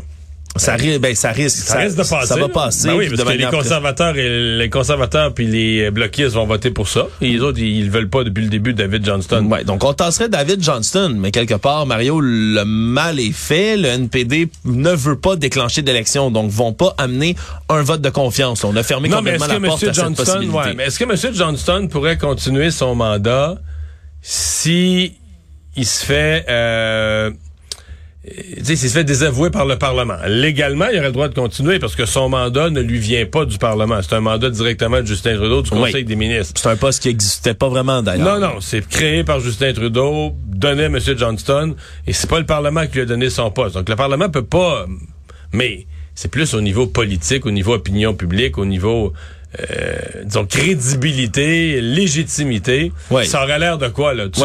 ça, 0.57 0.75
risque, 0.75 0.99
ben, 0.99 1.15
ça 1.15 1.31
risque, 1.31 1.57
ça, 1.57 1.79
risque 1.79 1.97
de 1.97 2.03
passer. 2.03 2.27
Ça 2.27 2.35
va 2.37 2.49
passer. 2.49 2.87
Ben 2.87 2.95
oui, 2.95 3.09
parce 3.09 3.23
que 3.23 3.37
les 3.37 3.45
conservateurs 3.45 4.17
et 4.17 4.57
les 4.57 4.69
conservateurs 4.69 5.33
puis 5.33 5.47
les 5.47 5.91
bloquistes 5.91 6.33
vont 6.33 6.45
voter 6.45 6.71
pour 6.71 6.87
ça. 6.87 7.07
Et 7.21 7.29
les 7.29 7.39
autres, 7.39 7.59
ils, 7.59 7.89
veulent 7.89 8.09
pas 8.09 8.23
depuis 8.23 8.43
le 8.43 8.49
début 8.49 8.73
David 8.73 9.05
Johnston. 9.05 9.45
Ouais, 9.45 9.63
donc 9.63 9.83
on 9.83 9.93
tasserait 9.93 10.29
David 10.29 10.63
Johnston, 10.63 11.15
mais 11.17 11.31
quelque 11.31 11.55
part, 11.55 11.85
Mario, 11.85 12.19
le 12.19 12.63
mal 12.63 13.19
est 13.19 13.31
fait. 13.31 13.77
Le 13.77 13.87
NPD 13.87 14.49
ne 14.65 14.91
veut 14.91 15.17
pas 15.17 15.35
déclencher 15.35 15.81
d'élection, 15.81 16.31
donc 16.31 16.51
vont 16.51 16.73
pas 16.73 16.93
amener 16.97 17.35
un 17.69 17.81
vote 17.81 18.01
de 18.01 18.09
confiance. 18.09 18.63
On 18.63 18.75
a 18.75 18.83
fermé 18.83 19.09
non, 19.09 19.17
complètement 19.17 19.47
la 19.47 19.59
porte 19.59 19.83
à 19.83 19.91
Johnston, 19.91 20.15
cette 20.15 20.25
possibilité. 20.25 20.57
Ouais, 20.57 20.73
mais 20.75 20.85
est-ce 20.85 20.99
que 20.99 21.03
M. 21.03 21.33
Johnston 21.33 21.87
pourrait 21.89 22.17
continuer 22.17 22.71
son 22.71 22.95
mandat 22.95 23.55
si 24.21 25.13
il 25.75 25.85
se 25.85 26.03
fait 26.03 26.45
euh, 26.49 27.31
s'il 28.63 28.77
se 28.77 28.87
fait 28.87 29.03
désavouer 29.03 29.49
par 29.49 29.65
le 29.65 29.77
Parlement. 29.77 30.17
Légalement, 30.27 30.87
il 30.91 30.97
aurait 30.97 31.07
le 31.07 31.13
droit 31.13 31.27
de 31.27 31.33
continuer 31.33 31.79
parce 31.79 31.95
que 31.95 32.05
son 32.05 32.29
mandat 32.29 32.69
ne 32.69 32.81
lui 32.81 32.99
vient 32.99 33.25
pas 33.25 33.45
du 33.45 33.57
Parlement. 33.57 33.99
C'est 34.01 34.15
un 34.15 34.21
mandat 34.21 34.49
directement 34.49 35.01
de 35.01 35.05
Justin 35.05 35.35
Trudeau 35.35 35.61
du 35.61 35.69
Conseil 35.69 36.03
des 36.03 36.15
ministres. 36.15 36.59
C'est 36.61 36.69
un 36.69 36.75
poste 36.75 37.01
qui 37.01 37.07
n'existait 37.09 37.53
pas 37.53 37.69
vraiment 37.69 38.01
d'ailleurs. 38.01 38.39
Non, 38.39 38.47
non, 38.47 38.61
c'est 38.61 38.85
créé 38.87 39.23
par 39.23 39.39
Justin 39.39 39.73
Trudeau, 39.73 40.33
donné 40.45 40.83
à 40.83 40.87
M. 40.87 40.99
Johnston, 40.99 41.75
et 42.05 42.13
c'est 42.13 42.29
pas 42.29 42.39
le 42.39 42.45
Parlement 42.45 42.85
qui 42.87 42.93
lui 42.93 43.01
a 43.01 43.05
donné 43.05 43.29
son 43.29 43.51
poste. 43.51 43.75
Donc 43.75 43.89
le 43.89 43.95
Parlement 43.95 44.29
peut 44.29 44.45
pas... 44.45 44.85
Mais 45.53 45.87
c'est 46.15 46.29
plus 46.29 46.53
au 46.53 46.61
niveau 46.61 46.87
politique, 46.87 47.45
au 47.45 47.51
niveau 47.51 47.73
opinion 47.73 48.13
publique, 48.13 48.57
au 48.57 48.65
niveau 48.65 49.13
euh, 49.59 49.95
disons, 50.25 50.45
crédibilité, 50.45 51.79
légitimité. 51.79 52.91
Ça 53.25 53.43
aurait 53.43 53.59
l'air 53.59 53.77
de 53.77 53.87
quoi, 53.87 54.13
là? 54.13 54.25
Tu 54.29 54.41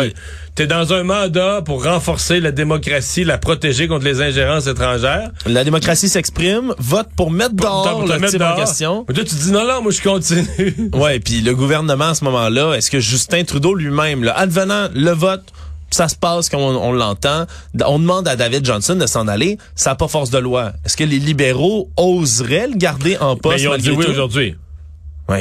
es 0.59 0.67
dans 0.67 0.93
un 0.93 1.03
mandat 1.03 1.63
pour 1.63 1.85
renforcer 1.85 2.41
la 2.41 2.53
démocratie, 2.53 3.25
la 3.25 3.39
protéger 3.39 3.89
contre 3.89 4.05
les 4.05 4.21
ingérences 4.21 4.67
étrangères. 4.67 5.31
La 5.47 5.65
démocratie 5.65 6.09
s'exprime, 6.09 6.75
vote 6.79 7.09
pour 7.17 7.31
mettre 7.31 7.55
dehors 7.55 8.05
le 8.07 8.29
type 8.29 8.43
en 8.43 8.57
question. 8.57 9.05
Mais 9.09 9.15
toi, 9.15 9.25
tu 9.25 9.35
dis 9.35 9.51
non, 9.51 9.67
non, 9.67 9.83
moi, 9.83 9.93
je 9.93 10.03
continue. 10.03 10.91
ouais, 10.95 11.21
puis 11.21 11.41
le 11.41 11.55
gouvernement, 11.55 12.11
à 12.11 12.15
ce 12.15 12.25
moment-là, 12.25 12.75
est-ce 12.75 12.91
que 12.91 13.01
Justin 13.01 13.45
Trudeau 13.45 13.75
lui-même, 13.75 14.31
advenant 14.37 14.89
le 14.95 15.11
vote, 15.13 15.45
ça 15.91 16.09
se 16.09 16.17
passe 16.17 16.49
comme 16.49 16.61
on, 16.61 16.93
l'entend. 16.93 17.47
On 17.87 17.99
demande 17.99 18.27
à 18.27 18.37
David 18.37 18.65
Johnson 18.65 18.97
de 18.97 19.07
s'en 19.07 19.29
aller. 19.29 19.59
Ça 19.75 19.91
n'a 19.91 19.97
pas 19.97 20.09
force 20.09 20.31
de 20.31 20.39
loi. 20.39 20.73
Est-ce 20.85 20.97
que 20.97 21.05
les 21.05 21.19
libéraux 21.19 21.91
oseraient 21.97 22.69
le 22.69 22.77
garder 22.77 23.17
en 23.19 23.37
poste? 23.37 23.57
Mais 23.57 23.63
ils 23.63 23.69
ont 23.69 23.77
dit 23.77 23.91
oui 23.91 24.07
aujourd'hui. 24.09 24.57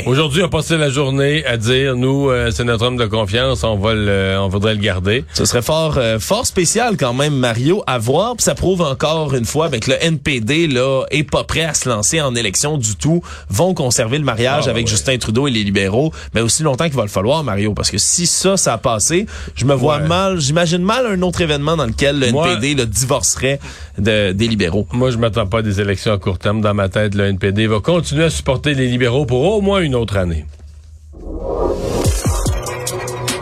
Aujourd'hui, 0.05 0.41
on 0.41 0.46
a 0.46 0.50
passé 0.50 0.77
la 0.77 0.89
journée 0.89 1.46
à 1.46 1.57
dire, 1.57 1.96
nous, 1.96 2.29
euh, 2.29 2.50
c'est 2.51 2.63
notre 2.63 2.85
homme 2.85 2.96
de 2.96 3.05
confiance, 3.05 3.63
on 3.63 3.75
va 3.75 3.94
le, 3.94 4.37
on 4.39 4.48
voudrait 4.48 4.74
le 4.74 4.79
garder. 4.79 5.25
Ce 5.33 5.44
serait 5.44 5.61
fort, 5.61 5.96
euh, 5.98 6.17
fort 6.17 6.46
spécial 6.46 6.96
quand 6.98 7.13
même, 7.13 7.33
Mario, 7.33 7.83
à 7.87 7.98
voir. 7.98 8.35
Puis 8.37 8.44
ça 8.44 8.55
prouve 8.55 8.81
encore 8.81 9.33
une 9.33 9.44
fois 9.44 9.67
ben, 9.70 9.79
que 9.79 9.91
le 9.91 9.98
NPD 10.01 10.67
là 10.67 11.03
est 11.11 11.29
pas 11.29 11.44
prêt 11.44 11.63
à 11.63 11.74
se 11.74 11.89
lancer 11.89 12.22
en 12.22 12.35
élection 12.35 12.77
du 12.77 12.96
tout. 12.96 13.22
Vont 13.50 13.74
conserver 13.74 14.17
le 14.17 14.24
mariage 14.24 14.65
ah, 14.67 14.70
avec 14.70 14.87
Justin 14.87 15.17
Trudeau 15.17 15.48
et 15.48 15.51
les 15.51 15.63
libéraux, 15.63 16.13
mais 16.33 16.41
aussi 16.41 16.63
longtemps 16.63 16.85
qu'il 16.85 16.96
va 16.96 17.03
le 17.03 17.09
falloir, 17.09 17.44
Mario, 17.44 17.74
parce 17.74 17.91
que 17.91 17.98
si 17.98 18.27
ça, 18.27 18.55
ça 18.55 18.74
a 18.74 18.77
passé, 18.77 19.25
je 19.55 19.65
me 19.65 19.74
vois 19.74 20.00
mal, 20.00 20.39
j'imagine 20.39 20.83
mal 20.83 21.05
un 21.05 21.22
autre 21.22 21.41
événement 21.41 21.75
dans 21.75 21.87
lequel 21.87 22.20
le 22.20 22.27
NPD 22.27 22.75
le 22.75 22.85
divorcerait 22.85 23.59
de, 23.98 24.31
des 24.31 24.48
libéraux. 24.48 24.87
Moi, 24.94 25.11
je 25.11 25.17
m'attends 25.17 25.48
pas 25.48 25.59
à 25.59 25.61
des 25.61 25.81
élections 25.81 26.13
à 26.13 26.17
court 26.17 26.39
terme. 26.39 26.61
Dans 26.61 26.74
ma 26.74 26.87
tête, 26.87 27.13
le 27.13 27.25
NPD 27.25 27.67
va 27.67 27.79
continuer 27.79 28.25
à 28.25 28.29
supporter 28.29 28.74
les 28.74 28.87
libéraux 28.87 29.25
pour 29.25 29.44
au 29.44 29.61
moins 29.61 29.71
une 29.79 29.96
autre 29.96 30.18
année. 30.18 30.46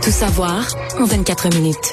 Tout 0.02 0.12
savoir 0.12 0.68
en 1.00 1.06
24 1.06 1.56
minutes. 1.56 1.92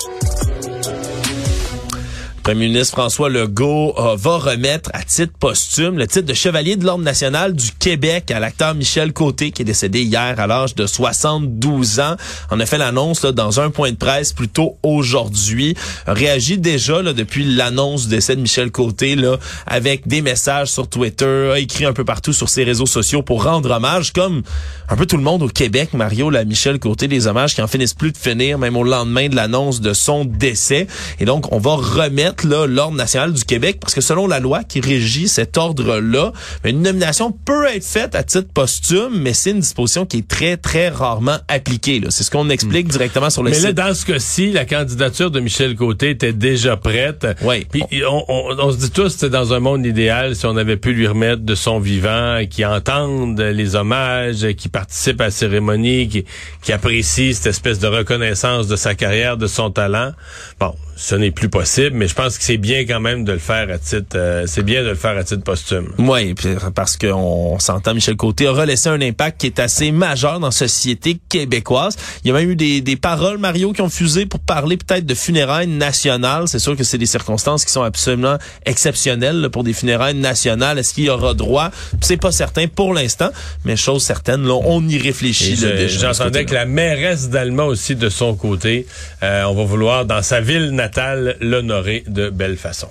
Premier 2.47 2.69
ministre 2.69 2.93
François 2.93 3.29
Legault 3.29 3.93
euh, 3.99 4.15
va 4.15 4.39
remettre 4.39 4.91
à 4.95 5.03
titre 5.03 5.33
posthume 5.37 5.99
le 5.99 6.07
titre 6.07 6.27
de 6.27 6.33
chevalier 6.33 6.77
de 6.77 6.85
l'Ordre 6.85 7.03
national 7.03 7.55
du 7.55 7.73
Québec 7.73 8.31
à 8.31 8.39
l'acteur 8.39 8.77
Michel 8.77 9.13
Côté 9.13 9.51
qui 9.51 9.63
est 9.63 9.65
décédé 9.65 10.03
hier 10.03 10.39
à 10.39 10.47
l'âge 10.47 10.77
de 10.77 10.87
72 10.87 11.99
ans. 11.99 12.15
On 12.53 12.61
a 12.61 12.67
fait 12.67 12.79
l'annonce 12.79 13.23
dans 13.23 13.59
un 13.59 13.71
point 13.71 13.91
de 13.91 13.97
presse 13.97 14.33
plus 14.33 14.47
tôt 14.47 14.77
aujourd'hui. 14.85 15.75
Réagit 16.07 16.57
déjà 16.57 17.03
là, 17.03 17.15
depuis 17.15 17.43
l'annonce 17.43 18.05
du 18.05 18.11
décès 18.11 18.37
de 18.37 18.43
Michel 18.43 18.71
Côté 18.71 19.17
là, 19.17 19.39
avec 19.67 20.07
des 20.07 20.23
messages 20.23 20.71
sur 20.71 20.87
Twitter, 20.87 21.51
a 21.53 21.59
écrit 21.59 21.85
un 21.85 21.93
peu 21.93 22.05
partout 22.05 22.33
sur 22.33 22.49
ses 22.49 22.63
réseaux 22.63 22.87
sociaux 22.87 23.23
pour 23.23 23.43
rendre 23.43 23.73
hommage 23.73 24.13
comme 24.13 24.45
un 24.89 24.95
peu 24.95 25.07
tout 25.07 25.17
le 25.17 25.25
monde 25.25 25.43
au 25.43 25.49
Québec, 25.49 25.95
Mario, 25.95 26.31
la 26.31 26.45
Michel 26.45 26.79
Côté, 26.79 27.09
des 27.09 27.27
hommages 27.27 27.57
qui 27.57 27.63
en 27.63 27.67
finissent 27.67 27.95
plus 27.95 28.13
de 28.13 28.19
finir 28.19 28.57
même 28.57 28.77
au 28.77 28.85
lendemain 28.85 29.29
de 29.29 29.35
l'annonce 29.35 29.81
de 29.81 29.93
son 29.93 30.25
décès. 30.25 30.87
Et 31.19 31.25
donc 31.25 31.53
on 31.53 31.59
va 31.59 31.75
remettre 31.75 32.36
l'ordre 32.45 32.97
national 32.97 33.33
du 33.33 33.45
Québec 33.45 33.79
parce 33.81 33.95
que 33.95 34.01
selon 34.01 34.27
la 34.27 34.41
loi 34.41 34.65
qui 34.65 34.81
régit 34.81 35.29
cet 35.29 35.57
ordre-là, 35.57 36.33
une 36.65 36.83
nomination 36.83 37.31
peut 37.33 37.67
être 37.67 37.85
faite 37.85 38.15
à 38.15 38.23
titre 38.23 38.49
posthume, 38.53 39.19
mais 39.21 39.33
c'est 39.33 39.51
une 39.51 39.61
disposition 39.61 40.07
qui 40.07 40.19
est 40.19 40.29
très, 40.29 40.57
très 40.57 40.89
rarement 40.89 41.39
appliquée. 41.49 42.03
C'est 42.11 42.25
ce 42.25 42.31
qu'on 42.31 42.51
explique 42.51 42.87
hmm. 42.87 42.91
directement 42.91 43.31
sur 43.31 43.43
le 43.43 43.53
site. 43.53 43.63
Mais 43.63 43.69
là, 43.69 43.89
dans 43.89 43.95
ce 43.95 44.05
cas-ci, 44.05 44.53
la 44.53 44.65
candidature 44.65 45.31
de 45.31 45.41
Michel 45.41 45.75
Côté 45.77 46.11
était 46.11 46.33
déjà 46.33 46.77
prête. 46.77 47.27
Oui. 47.43 47.67
Puis 47.71 47.85
on, 48.09 48.73
se 48.73 48.77
dit 48.77 48.91
tous, 48.91 49.11
c'était 49.11 49.31
dans 49.31 49.53
un 49.53 49.61
monde 49.61 49.85
idéal 49.87 50.37
si 50.37 50.47
on 50.47 50.57
avait 50.57 50.77
pu 50.77 50.93
lui 50.93 51.07
remettre 51.07 51.43
de 51.43 51.55
son 51.55 51.79
vivant, 51.79 52.41
qui 52.49 52.65
entende 52.65 53.41
les 53.41 53.77
hommages, 53.77 54.47
qui 54.57 54.69
participe 54.69 55.21
à 55.21 55.25
la 55.25 55.31
cérémonie, 55.31 56.09
qui, 56.09 56.25
qui 56.63 56.73
apprécie 56.73 57.35
cette 57.35 57.47
espèce 57.47 57.79
de 57.79 57.87
reconnaissance 57.87 58.69
de 58.69 58.77
sa 58.77 58.95
carrière, 58.95 59.37
de 59.37 59.47
son 59.47 59.71
talent. 59.71 60.13
Bon, 60.61 60.75
ce 60.97 61.15
n'est 61.15 61.31
plus 61.31 61.51
possible, 61.51 61.95
mais 61.95 62.09
je 62.09 62.15
pense 62.15 62.39
que 62.39 62.45
c'est 62.45 62.57
bien 62.57 62.81
quand 62.87 63.01
même 63.01 63.25
de 63.25 63.33
le 63.33 63.39
faire 63.39 63.69
à 63.71 63.79
titre, 63.79 64.17
euh, 64.17 64.45
c'est 64.47 64.63
bien 64.63 64.83
de 64.83 64.89
le 64.89 64.95
faire 64.95 65.17
à 65.17 65.25
titre 65.25 65.45
posthume. 65.45 65.93
Oui, 65.99 66.35
parce 66.75 66.97
qu'on 66.97 67.59
s'entend, 67.59 67.93
Michel 67.93 68.17
Côté 68.17 68.49
aura 68.49 68.65
laissé 68.65 68.89
un 68.89 69.01
impact 69.03 69.41
qui 69.43 69.47
est 69.47 69.61
assez 69.61 69.93
majeur 69.93 70.41
dans 70.41 70.47
la 70.47 70.53
société 70.53 71.19
québécoise. 71.29 71.97
Il 72.25 72.29
y 72.29 72.31
a 72.31 72.35
même 72.35 72.51
eu 72.51 72.57
des, 72.57 72.81
des 72.81 72.97
paroles, 72.97 73.37
Mario, 73.37 73.75
qui 73.75 73.83
ont 73.83 73.91
fusé 73.91 74.25
pour 74.25 74.41
parler 74.41 74.79
peut-être 74.79 75.05
de 75.05 75.15
funérailles 75.15 75.67
nationales. 75.67 76.49
C'est 76.49 76.59
sûr 76.59 76.75
que 76.77 76.85
c'est 76.85 76.99
des 76.99 77.07
circonstances 77.07 77.67
qui 77.67 77.73
sont 77.73 77.83
absolument 77.83 78.39
exceptionnelles 78.65 79.51
pour 79.53 79.65
des 79.65 79.75
funérailles 79.75 80.15
nationales. 80.15 80.79
Est-ce 80.79 80.95
qu'il 80.95 81.05
y 81.05 81.11
aura 81.11 81.35
droit? 81.35 81.71
C'est 82.01 82.17
pas 82.17 82.33
certain 82.33 82.69
pour 82.69 82.95
l'instant, 82.95 83.31
mais 83.67 83.77
chose 83.77 84.03
certaine, 84.03 84.47
là, 84.47 84.55
on 84.65 84.87
y 84.89 84.97
réfléchit. 84.97 85.59
J'entendais 85.89 86.47
que 86.47 86.55
la 86.55 86.65
mairesse 86.65 87.29
d'Allemagne 87.29 87.67
aussi, 87.67 87.97
de 87.97 88.09
son 88.09 88.35
côté, 88.35 88.87
euh, 89.23 89.45
on 89.45 89.55
va 89.55 89.65
vouloir, 89.65 90.07
dans 90.07 90.23
sa 90.23 90.41
ville 90.41 90.71
natale, 90.87 91.37
l'honorer 91.41 92.05
de 92.07 92.31
belle 92.31 92.57
façon. 92.57 92.89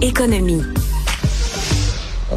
Économie. 0.00 0.81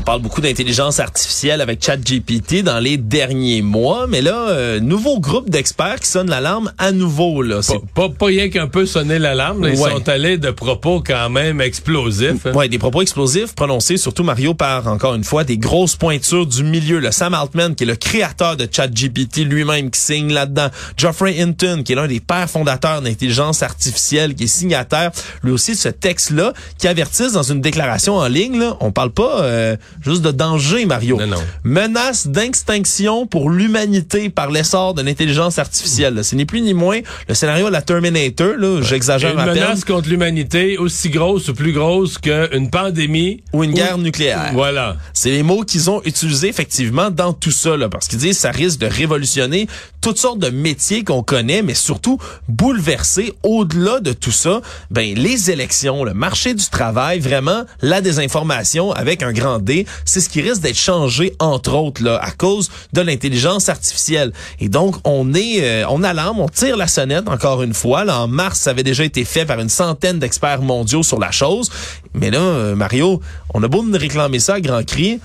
Parle 0.06 0.22
beaucoup 0.22 0.40
d'intelligence 0.42 1.00
artificielle 1.00 1.62
avec 1.62 1.84
ChatGPT 1.84 2.62
dans 2.64 2.78
les 2.80 2.98
derniers 2.98 3.64
mois, 3.64 4.06
mais 4.08 4.22
là, 4.22 4.50
euh, 4.50 4.80
nouveau 4.80 5.20
groupe 5.20 5.50
d'experts 5.50 6.00
qui 6.00 6.08
sonne 6.08 6.30
l'alarme 6.30 6.72
à 6.78 6.92
nouveau. 6.92 7.42
Là. 7.42 7.62
Pas, 7.68 7.80
pas, 8.08 8.10
pas 8.14 8.26
rien 8.28 8.50
qu'un 8.50 8.68
peu 8.68 8.86
sonner 8.86 9.18
l'alarme, 9.18 9.64
là, 9.64 9.70
ils 9.70 9.80
Ouais. 9.80 9.90
sont 9.92 10.08
allés 10.08 10.38
de 10.38 10.52
propos 10.52 11.02
quand 11.06 11.30
même 11.32 11.60
explosifs. 11.60 12.46
hein. 12.46 12.52
Ouais, 12.54 12.70
des 12.70 12.78
propos 12.78 13.02
explosifs 13.02 13.56
prononcés 13.56 13.98
surtout 13.98 14.24
Mario 14.24 14.54
par 14.54 14.88
encore 14.88 15.16
une 15.16 15.24
fois 15.24 15.44
des 15.44 15.58
grosses 15.58 15.96
pointures 15.96 16.46
du 16.46 16.64
milieu. 16.64 17.00
Le 17.00 17.12
Sam 17.12 17.34
Altman 17.34 17.74
qui 17.74 17.84
est 17.84 17.88
le 17.88 17.96
créateur 17.96 18.58
de 18.58 18.68
ChatGPT 18.72 19.38
lui-même 19.40 19.90
qui 19.90 20.00
signe 20.00 20.32
là-dedans. 20.32 20.68
Geoffrey 20.98 21.42
Hinton 21.42 21.82
qui 21.84 21.94
est 21.94 21.96
l'un 21.96 22.08
des 22.08 22.20
pères 22.20 22.50
fondateurs 22.50 23.02
d'intelligence 23.02 23.64
artificielle 23.64 24.36
qui 24.36 24.44
est 24.44 24.48
signataire 24.48 25.12
lui 25.44 25.52
aussi 25.52 25.72
de 25.72 25.78
ce 25.78 25.90
texte-là 25.90 26.54
qui 26.78 26.88
avertissent 26.88 27.34
dans 27.34 27.44
une 27.44 27.62
déclaration 27.62 28.18
en 28.18 28.28
ligne. 28.28 28.60
Là, 28.60 28.78
on 28.82 28.92
parle 28.92 29.12
pas 29.12 29.42
euh, 29.42 29.76
juste 30.06 30.22
de 30.22 30.32
danger 30.32 30.86
Mario. 30.86 31.18
Non, 31.20 31.28
non. 31.28 31.44
Menace 31.64 32.28
d'extinction 32.28 33.26
pour 33.28 33.50
l'humanité 33.50 34.30
par 34.30 34.52
l'essor 34.52 34.94
de 34.94 35.02
l'intelligence 35.02 35.60
artificielle. 35.60 36.16
là. 36.16 36.24
C'est 36.24 36.36
ni 36.36 36.46
plus 36.46 36.62
ni 36.62 36.74
moins 36.74 37.00
le 37.28 37.34
scénario 37.34 37.68
de 37.68 37.72
la 37.72 37.82
Terminator. 37.82 38.54
Là, 38.58 38.82
j'exagère 38.82 39.38
à 39.38 39.46
peine. 39.46 39.56
menace 39.56 39.84
contre 39.84 40.10
l'humanité 40.10 40.78
aussi 40.78 41.10
grosse 41.10 41.50
ou 41.50 41.54
plus 41.54 41.74
grosse 41.74 42.18
qu'une 42.18 42.70
pandémie. 42.70 43.44
Ou 43.54 43.64
une 43.64 43.74
guerre 43.74 43.98
nucléaire. 43.98 44.52
Voilà. 44.54 44.98
C'est 45.14 45.32
les 45.32 45.44
mots 45.44 45.64
qu'ils 45.64 45.90
ont 45.90 46.02
utilisés 46.06 46.50
effectivement 46.50 47.10
dans 47.10 47.34
tout 47.34 47.52
ça, 47.52 47.76
là, 47.78 47.90
parce 47.90 48.08
qu'ils 48.08 48.20
disent 48.20 48.36
que 48.36 48.42
ça 48.42 48.52
risque 48.52 48.80
de 48.80 48.88
révolutionner 48.88 49.68
toutes 50.02 50.18
sortes 50.20 50.40
de 50.40 50.50
métiers 50.50 51.04
qu'on 51.04 51.24
connaît, 51.24 51.64
mais 51.64 51.74
surtout 51.74 52.20
bouleverser 52.48 53.34
au-delà 53.44 54.00
de 54.00 54.14
tout 54.14 54.32
ça, 54.32 54.62
ben 54.92 55.16
les 55.16 55.50
élections, 55.50 56.04
le 56.04 56.14
marché 56.14 56.54
du 56.54 56.66
travail, 56.70 57.20
vraiment 57.20 57.64
la 57.82 58.02
désinformation 58.02 58.92
avec 58.92 59.24
un 59.24 59.34
grand 59.34 59.60
D, 59.60 59.86
c'est 60.04 60.22
ce 60.22 60.30
qui 60.30 60.42
risque 60.42 60.62
d'être 60.62 60.78
changé 60.78 61.34
entre 61.40 61.74
autres 61.74 62.04
là 62.04 62.20
à 62.22 62.32
cause 62.32 62.70
de 62.94 63.02
l'intelligence 63.02 63.70
artificielle. 63.70 64.32
Et 64.60 64.70
donc 64.70 64.96
on 65.04 65.34
est, 65.34 65.64
euh, 65.64 65.86
on 65.90 66.04
alarme, 66.04 66.40
on 66.40 66.50
tire 66.50 66.78
la 66.78 66.88
sonnette 66.88 67.28
encore 67.28 67.64
une 67.64 67.74
fois. 67.74 68.04
Là, 68.04 68.22
en 68.22 68.28
mars, 68.28 68.60
ça 68.60 68.72
avait 68.72 68.84
déjà 68.84 69.04
été 69.04 69.26
fait 69.26 69.46
par 69.46 69.60
une 69.60 69.70
centaine 69.70 70.20
d'experts 70.20 70.62
mondiaux 70.62 71.04
sur 71.04 71.20
la 71.20 71.32
chose, 71.32 71.70
mais 72.14 72.32
là, 72.32 72.40
euh, 72.40 72.76
Mario, 72.76 73.22
on 73.54 73.64
a 73.64 73.68
beau 73.68 73.84
nous 73.84 73.98
réclamer 73.98 74.40
ça 74.40 74.56
à 74.56 74.62
grand 74.62 74.86
cri, 74.86 75.20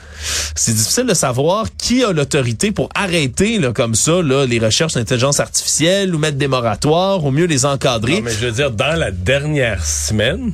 c'est 0.54 0.72
difficile 0.72 1.06
de 1.06 1.14
savoir 1.14 1.66
qui 1.76 2.04
a 2.04 2.12
l'autorité 2.12 2.72
pour 2.72 2.88
arrêter 2.94 3.58
là, 3.58 3.72
comme 3.72 3.94
ça 3.94 4.22
là, 4.22 4.46
les 4.46 4.58
recherches 4.58 4.94
d'intelligence 4.94 5.40
artificielle 5.40 6.14
ou 6.14 6.18
mettre 6.18 6.36
des 6.36 6.48
moratoires, 6.48 7.24
au 7.24 7.30
mieux 7.30 7.46
les 7.46 7.64
encadrer. 7.64 8.20
Mais 8.20 8.32
je 8.32 8.46
veux 8.46 8.52
dire, 8.52 8.70
dans 8.70 8.98
la 8.98 9.10
dernière 9.10 9.84
semaine, 9.84 10.52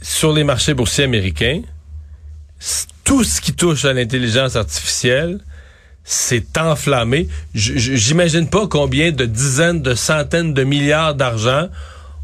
sur 0.00 0.32
les 0.32 0.44
marchés 0.44 0.74
boursiers 0.74 1.04
américains, 1.04 1.62
tout 3.04 3.24
ce 3.24 3.40
qui 3.40 3.52
touche 3.52 3.84
à 3.84 3.92
l'intelligence 3.92 4.56
artificielle 4.56 5.38
s'est 6.04 6.44
enflammé. 6.58 7.28
J'imagine 7.54 8.48
pas 8.48 8.66
combien 8.66 9.12
de 9.12 9.24
dizaines, 9.24 9.82
de 9.82 9.94
centaines 9.94 10.54
de 10.54 10.64
milliards 10.64 11.14
d'argent 11.14 11.68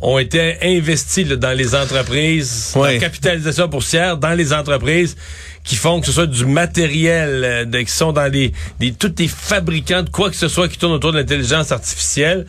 ont 0.01 0.19
été 0.19 0.57
investis 0.63 1.27
là, 1.29 1.35
dans 1.37 1.57
les 1.57 1.75
entreprises, 1.75 2.73
Ouais. 2.77 2.95
la 2.95 3.01
capitalisation 3.01 3.67
boursière, 3.67 4.17
dans 4.17 4.35
les 4.35 4.53
entreprises 4.53 5.17
qui 5.65 5.75
font 5.75 6.01
que 6.01 6.07
ce 6.07 6.13
soit 6.13 6.27
du 6.29 6.45
matériel, 6.47 7.43
euh, 7.45 7.65
de- 7.65 7.81
qui 7.81 7.91
sont 7.91 8.13
dans 8.13 8.31
les, 8.31 8.53
les 8.81 8.93
tous 8.93 9.13
les 9.19 9.27
fabricants 9.27 10.05
de 10.05 10.09
quoi 10.11 10.31
que 10.31 10.37
ce 10.37 10.47
soit 10.47 10.69
qui 10.69 10.79
tourne 10.79 10.93
autour 10.93 11.11
de 11.13 11.19
l'intelligence 11.19 11.73
artificielle. 11.73 12.47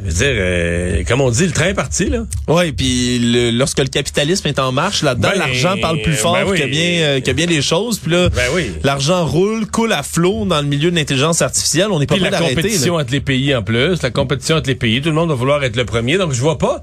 Je 0.00 0.04
veux 0.10 0.12
dire, 0.12 0.26
euh, 0.38 1.02
comme 1.06 1.20
on 1.22 1.30
dit, 1.30 1.46
le 1.46 1.52
train 1.52 1.66
est 1.68 1.74
parti, 1.74 2.06
là. 2.10 2.24
Ouais, 2.48 2.72
puis 2.72 3.18
le- 3.20 3.50
lorsque 3.50 3.78
le 3.78 3.86
capitalisme 3.86 4.48
est 4.48 4.58
en 4.58 4.70
marche 4.72 5.02
là-dedans, 5.02 5.30
Ben, 5.32 5.38
l'argent 5.38 5.76
parle 5.80 6.02
plus 6.02 6.12
fort 6.14 6.34
ben 6.34 6.44
oui. 6.46 6.58
que 6.60 6.66
bien 6.66 6.90
euh, 7.02 7.20
que 7.20 7.30
bien 7.30 7.46
les 7.46 7.62
choses. 7.62 7.98
Puis 7.98 8.10
là, 8.12 8.28
Ben 8.28 8.42
oui. 8.54 8.72
l'argent 8.82 9.24
roule, 9.24 9.66
coule 9.66 9.92
à 9.92 10.02
flot 10.02 10.44
dans 10.44 10.60
le 10.60 10.66
milieu 10.66 10.90
de 10.90 10.96
l'intelligence 10.96 11.40
artificielle. 11.42 11.86
On 11.90 12.00
n'est 12.00 12.06
pas 12.06 12.16
prêt 12.16 12.30
la 12.30 12.38
là. 12.40 12.48
compétition 12.48 12.96
entre 12.96 13.12
les 13.12 13.20
pays 13.20 13.54
en 13.54 13.62
plus, 13.62 14.02
la 14.02 14.10
compétition 14.10 14.56
entre 14.56 14.68
les 14.68 14.74
pays, 14.74 15.00
tout 15.00 15.08
le 15.08 15.14
monde 15.14 15.30
va 15.30 15.34
vouloir 15.36 15.62
être 15.64 15.76
le 15.76 15.84
premier. 15.86 16.18
Donc, 16.18 16.32
je 16.32 16.40
vois 16.40 16.58
pas 16.58 16.82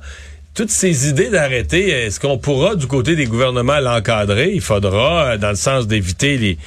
toutes 0.56 0.72
ces 0.72 1.08
idées 1.08 1.30
d'arrêter. 1.30 1.90
Est-ce 1.90 2.20
qu'on 2.20 2.38
pourra, 2.38 2.76
du 2.76 2.88
côté 2.88 3.16
des 3.16 3.26
gouvernements, 3.26 3.80
l'encadrer? 3.80 4.52
Il 4.54 4.62
faudra, 4.62 5.26
euh, 5.34 5.38
dans 5.38 5.50
le 5.52 5.56
sens 5.56 5.86
d'éviter 5.88 6.38
les 6.38 6.58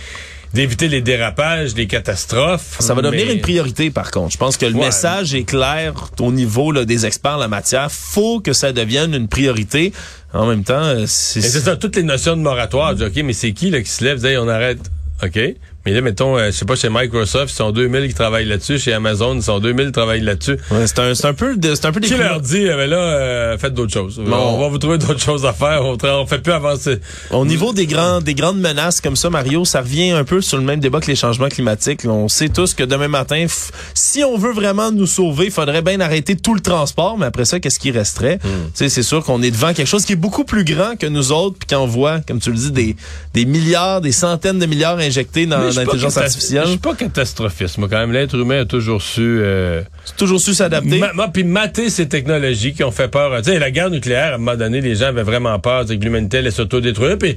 d'éviter 0.55 0.89
les 0.89 1.01
dérapages, 1.01 1.75
les 1.75 1.87
catastrophes. 1.87 2.77
Ça 2.79 2.95
va 2.95 3.03
devenir 3.03 3.27
Mais- 3.27 3.35
une 3.35 3.41
priorité, 3.41 3.91
par 3.91 4.11
contre. 4.11 4.33
Je 4.33 4.39
pense 4.39 4.57
que 4.57 4.67
le 4.67 4.75
Ouais. 4.75 4.87
message 4.87 5.35
est 5.35 5.45
clair 5.45 5.93
au 6.21 6.33
niveau 6.33 6.71
là, 6.73 6.85
des 6.85 7.05
experts 7.07 7.33
en 7.35 7.39
la 7.39 7.49
matière. 7.49 7.91
Faut 7.91 8.41
que 8.41 8.53
ça 8.53 8.73
devienne 8.73 9.15
une 9.15 9.29
priorité. 9.29 9.93
En 10.33 10.47
même 10.47 10.65
temps, 10.65 10.83
euh, 10.83 11.05
c'est... 11.07 11.41
Ça, 11.41 11.77
toutes 11.77 11.97
les 11.97 12.03
notions 12.03 12.37
de 12.37 12.43
moratoire. 12.43 12.95
Dis, 12.95 13.05
OK, 13.05 13.17
mais 13.25 13.33
c'est 13.33 13.53
qui 13.53 13.71
là, 13.71 13.81
qui 13.83 13.91
se 13.91 14.03
lève, 14.05 14.21
dit, 14.21 14.37
on 14.39 14.49
arrête. 14.49 14.79
OK. 15.23 15.39
Mais 15.87 15.93
là, 15.93 16.01
mettons, 16.01 16.39
euh, 16.39 16.47
je 16.47 16.51
sais 16.53 16.65
pas, 16.65 16.77
chez 16.77 16.89
Microsoft, 16.91 17.53
ils 17.53 17.57
sont 17.57 17.71
2000 17.71 18.09
qui 18.09 18.15
travaillent 18.15 18.47
là-dessus. 18.47 18.79
Chez 18.79 18.93
Amazon, 18.95 19.35
ils 19.35 19.43
sont 19.43 19.59
2000 19.59 19.87
qui 19.87 19.93
travaillent 19.93 20.21
là-dessus. 20.23 20.57
Ouais, 20.71 20.87
c'est 20.87 20.99
un, 20.99 21.15
c'est 21.15 21.27
un 21.27 21.35
peu, 21.35 21.57
de- 21.57 21.75
c'est 21.75 21.85
un 21.87 21.93
peu 21.93 22.01
des 22.01 22.09
Qui 22.09 22.15
leur 22.17 22.41
dit, 22.41 22.63
eh 22.65 22.69
ben 22.75 22.89
là, 22.89 22.97
euh, 22.97 23.59
faites 23.59 23.75
d'autres 23.75 23.93
choses. 23.93 24.17
Bon. 24.25 24.35
On 24.37 24.59
va 24.61 24.69
vous 24.69 24.79
trouver 24.79 24.97
d'autres 24.99 25.21
choses 25.21 25.45
à 25.45 25.53
faire. 25.53 25.83
On, 25.85 25.97
on 26.03 26.27
fait 26.27 26.39
plus 26.39 26.53
avancer. 26.53 27.01
Au 27.31 27.45
niveau 27.45 27.73
des 27.73 27.87
grands, 27.87 28.21
des 28.21 28.35
grandes 28.35 28.61
menaces 28.61 29.01
comme 29.01 29.17
ça, 29.17 29.29
Mario, 29.31 29.65
ça 29.65 29.81
revient 29.81 30.11
un 30.13 30.25
peu 30.25 30.41
sur 30.41 30.57
le 30.57 30.65
même 30.65 30.81
débat 30.81 31.01
que 31.01 31.07
les 31.09 31.17
changements 31.17 31.49
climatiques. 31.49 32.01
On 32.07 32.29
sait 32.29 32.49
tous 32.49 32.73
que 32.75 32.83
demain 32.85 33.09
matin, 33.09 33.45
si 33.93 34.25
on 34.25 34.39
veut 34.39 34.53
vraiment 34.53 34.91
nous 34.91 35.07
sauver, 35.07 35.47
il 35.47 35.51
faudrait 35.53 35.83
bien 35.83 36.01
arrêter 36.01 36.35
tout 36.37 36.55
le 36.55 36.61
transport. 36.61 37.19
Mais 37.19 37.27
après 37.27 37.45
ça, 37.45 37.61
qu'est-ce 37.61 37.79
qui 37.79 37.91
resterait? 37.91 38.39
Tu 38.43 38.49
sais, 38.75 38.89
c'est 38.89 39.03
sûr 39.03 39.23
qu'on 39.23 39.43
est 39.43 39.51
devant 39.51 39.75
quelque 39.75 39.87
chose 39.89 40.05
qui 40.07 40.13
est 40.15 40.17
beaucoup 40.17 40.45
plus 40.45 40.65
grand 40.65 40.97
que 40.99 41.07
nous 41.07 41.31
autres, 41.33 41.57
puis 41.59 41.77
qu'on 41.77 41.87
voit, 41.87 42.21
comme 42.21 42.41
tu 42.41 42.51
le 42.51 42.57
dis, 42.57 42.71
des, 42.73 42.97
des 43.35 43.45
milliards, 43.45 44.01
des 44.01 44.13
centaines 44.13 44.59
de 44.59 44.67
milliards 44.67 44.99
injectés 44.99 45.47
dans 45.47 45.74
Mais 45.77 45.85
je 45.85 45.85
suis 45.85 45.87
pas 45.87 45.93
l'intelligence 45.93 46.15
catas- 46.15 46.25
artificielle. 46.25 46.63
Je 46.65 46.69
suis 46.71 46.79
pas 46.79 46.95
catastrophiste. 46.95 47.79
Moi, 47.79 47.89
quand 47.91 47.99
même, 47.99 48.13
l'être 48.13 48.35
humain 48.37 48.61
a 48.61 48.65
toujours 48.65 49.03
su... 49.03 49.21
Euh, 49.43 49.83
toujours 50.17 50.41
su 50.41 50.55
s'adapter. 50.55 50.99
ma- 50.99 51.13
ma- 51.13 51.29
puis 51.29 51.45
mater 51.45 51.91
ces 51.91 52.09
technologies 52.09 52.73
qui 52.75 52.85
ont 52.85 52.91
fait 52.91 53.09
peur. 53.09 53.37
Tu 53.43 53.51
sais, 53.53 53.59
la 53.59 53.71
guerre 53.71 53.91
nucléaire, 53.91 54.33
à 54.33 54.35
un 54.35 54.39
moment 54.39 54.57
donné, 54.57 54.81
les 54.81 54.95
gens 54.97 55.07
avaient 55.07 55.23
vraiment 55.23 55.59
peur 55.59 55.87
que 55.87 55.93
l'humanité 55.93 56.39
allait 56.39 56.51
s'autodétruire. 56.51 57.19
Puis 57.19 57.37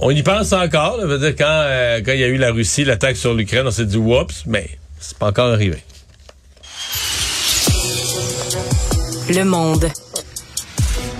on 0.00 0.10
y 0.10 0.22
pense 0.22 0.52
encore. 0.52 0.96
là. 0.98 1.02
Je 1.02 1.06
veux 1.08 1.18
dire, 1.18 1.34
quand 1.36 1.44
euh, 1.48 2.00
quand 2.04 2.12
il 2.12 2.20
y 2.20 2.24
a 2.24 2.28
eu 2.28 2.36
la 2.36 2.52
Russie, 2.52 2.84
l'attaque 2.84 3.16
sur 3.16 3.34
l'Ukraine, 3.34 3.66
on 3.66 3.70
s'est 3.70 3.86
dit 3.86 3.96
«Oups», 3.98 4.44
mais 4.46 4.68
c'est 5.00 5.16
pas 5.18 5.26
encore 5.26 5.52
arrivé. 5.52 5.78
Le 9.30 9.44
monde. 9.44 9.88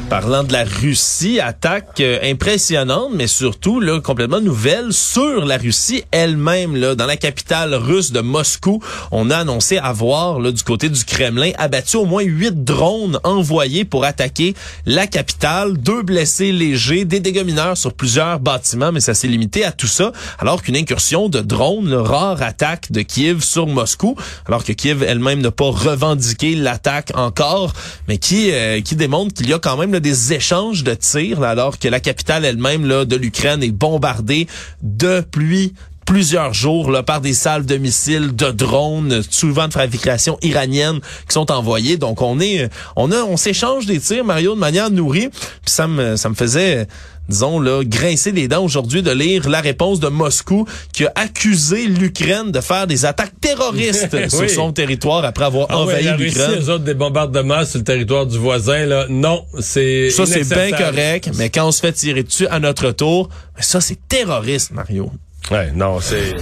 Parlant 0.08 0.42
de 0.42 0.54
la 0.54 0.64
Russie, 0.64 1.38
attaque 1.38 2.00
euh, 2.00 2.18
impressionnante, 2.22 3.10
mais 3.12 3.26
surtout 3.26 3.78
là, 3.78 4.00
complètement 4.00 4.40
nouvelle 4.40 4.94
sur 4.94 5.44
la 5.44 5.58
Russie 5.58 6.02
elle-même. 6.12 6.74
Là, 6.76 6.94
dans 6.94 7.04
la 7.04 7.18
capitale 7.18 7.74
russe 7.74 8.10
de 8.10 8.20
Moscou, 8.20 8.82
on 9.10 9.28
a 9.28 9.36
annoncé 9.36 9.76
avoir 9.76 10.40
là, 10.40 10.50
du 10.50 10.62
côté 10.62 10.88
du 10.88 11.04
Kremlin 11.04 11.50
abattu 11.58 11.98
au 11.98 12.06
moins 12.06 12.22
huit 12.22 12.64
drones 12.64 13.20
envoyés 13.22 13.84
pour 13.84 14.06
attaquer 14.06 14.54
la 14.86 15.06
capitale. 15.06 15.76
Deux 15.76 16.02
blessés 16.02 16.52
légers, 16.52 17.04
des 17.04 17.20
dégâts 17.20 17.44
mineurs 17.44 17.76
sur 17.76 17.92
plusieurs 17.92 18.40
bâtiments, 18.40 18.92
mais 18.92 19.00
ça 19.00 19.12
s'est 19.12 19.28
limité 19.28 19.62
à 19.62 19.72
tout 19.72 19.86
ça. 19.86 20.12
Alors 20.38 20.62
qu'une 20.62 20.76
incursion 20.76 21.28
de 21.28 21.40
drones, 21.40 21.90
le 21.90 22.00
rare 22.00 22.40
attaque 22.40 22.90
de 22.92 23.02
Kiev 23.02 23.42
sur 23.42 23.66
Moscou, 23.66 24.16
alors 24.46 24.64
que 24.64 24.72
Kiev 24.72 25.02
elle-même 25.02 25.42
n'a 25.42 25.50
pas 25.50 25.70
revendiqué 25.70 26.54
l'attaque 26.54 27.12
encore, 27.14 27.74
mais 28.08 28.16
qui 28.16 28.50
euh, 28.52 28.80
qui 28.80 28.96
démontre 28.96 29.34
qu'il 29.34 29.50
y 29.50 29.52
a 29.52 29.58
quand 29.58 29.76
même 29.76 29.97
des 30.00 30.32
échanges 30.32 30.84
de 30.84 30.94
tirs, 30.94 31.42
alors 31.42 31.78
que 31.78 31.88
la 31.88 32.00
capitale 32.00 32.44
elle-même 32.44 32.86
de 33.04 33.16
l'Ukraine 33.16 33.62
est 33.62 33.70
bombardée 33.70 34.46
depuis 34.82 35.74
plusieurs 36.08 36.54
jours 36.54 36.90
là, 36.90 37.02
par 37.02 37.20
des 37.20 37.34
salves 37.34 37.66
de 37.66 37.76
missiles, 37.76 38.34
de 38.34 38.50
drones, 38.50 39.20
souvent 39.28 39.68
de 39.68 39.74
fabrication 39.74 40.38
iranienne 40.40 41.00
qui 41.28 41.34
sont 41.34 41.52
envoyés. 41.52 41.98
Donc 41.98 42.22
on 42.22 42.40
est, 42.40 42.70
on 42.96 43.12
a, 43.12 43.16
on 43.16 43.36
s'échange 43.36 43.84
des 43.84 44.00
tirs, 44.00 44.24
Mario, 44.24 44.54
de 44.54 44.58
manière 44.58 44.90
nourrie. 44.90 45.28
Puis 45.28 45.40
ça 45.66 45.86
me, 45.86 46.16
ça 46.16 46.30
me 46.30 46.34
faisait, 46.34 46.86
disons 47.28 47.60
là, 47.60 47.82
grincer 47.84 48.32
les 48.32 48.48
dents 48.48 48.64
aujourd'hui 48.64 49.02
de 49.02 49.10
lire 49.10 49.50
la 49.50 49.60
réponse 49.60 50.00
de 50.00 50.08
Moscou 50.08 50.66
qui 50.94 51.04
a 51.04 51.12
accusé 51.14 51.86
l'Ukraine 51.86 52.52
de 52.52 52.60
faire 52.62 52.86
des 52.86 53.04
attaques 53.04 53.38
terroristes 53.38 54.28
sur 54.30 54.48
son 54.48 54.72
territoire 54.72 55.26
après 55.26 55.44
avoir 55.44 55.66
Ah 55.68 55.76
ouais, 55.76 55.82
envahi 55.82 56.08
Russie, 56.12 56.38
l'Ukraine. 56.38 56.58
eux 56.62 56.70
autres, 56.70 56.84
des 56.84 56.94
bombardements 56.94 57.66
sur 57.66 57.80
le 57.80 57.84
territoire 57.84 58.24
du 58.24 58.38
voisin, 58.38 58.86
là, 58.86 59.04
non, 59.10 59.44
c'est 59.60 60.08
Ça, 60.08 60.24
c'est 60.24 60.48
bien 60.48 60.70
correct, 60.70 61.32
mais 61.36 61.50
quand 61.50 61.68
on 61.68 61.70
se 61.70 61.80
fait 61.80 61.92
tirer 61.92 62.22
dessus 62.22 62.46
à 62.46 62.60
notre 62.60 62.92
tour, 62.92 63.28
ben 63.54 63.62
ça, 63.62 63.82
c'est 63.82 63.98
terroriste, 64.08 64.70
Mario. 64.70 65.12
Ouais, 65.50 65.70
non, 65.72 66.00
c'est... 66.00 66.34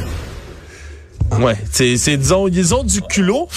Ouais, 1.40 1.56
c'est, 1.72 1.96
c'est 1.96 2.16
disons, 2.16 2.48
ils 2.48 2.74
ont 2.74 2.84
du 2.84 3.02
culot. 3.02 3.48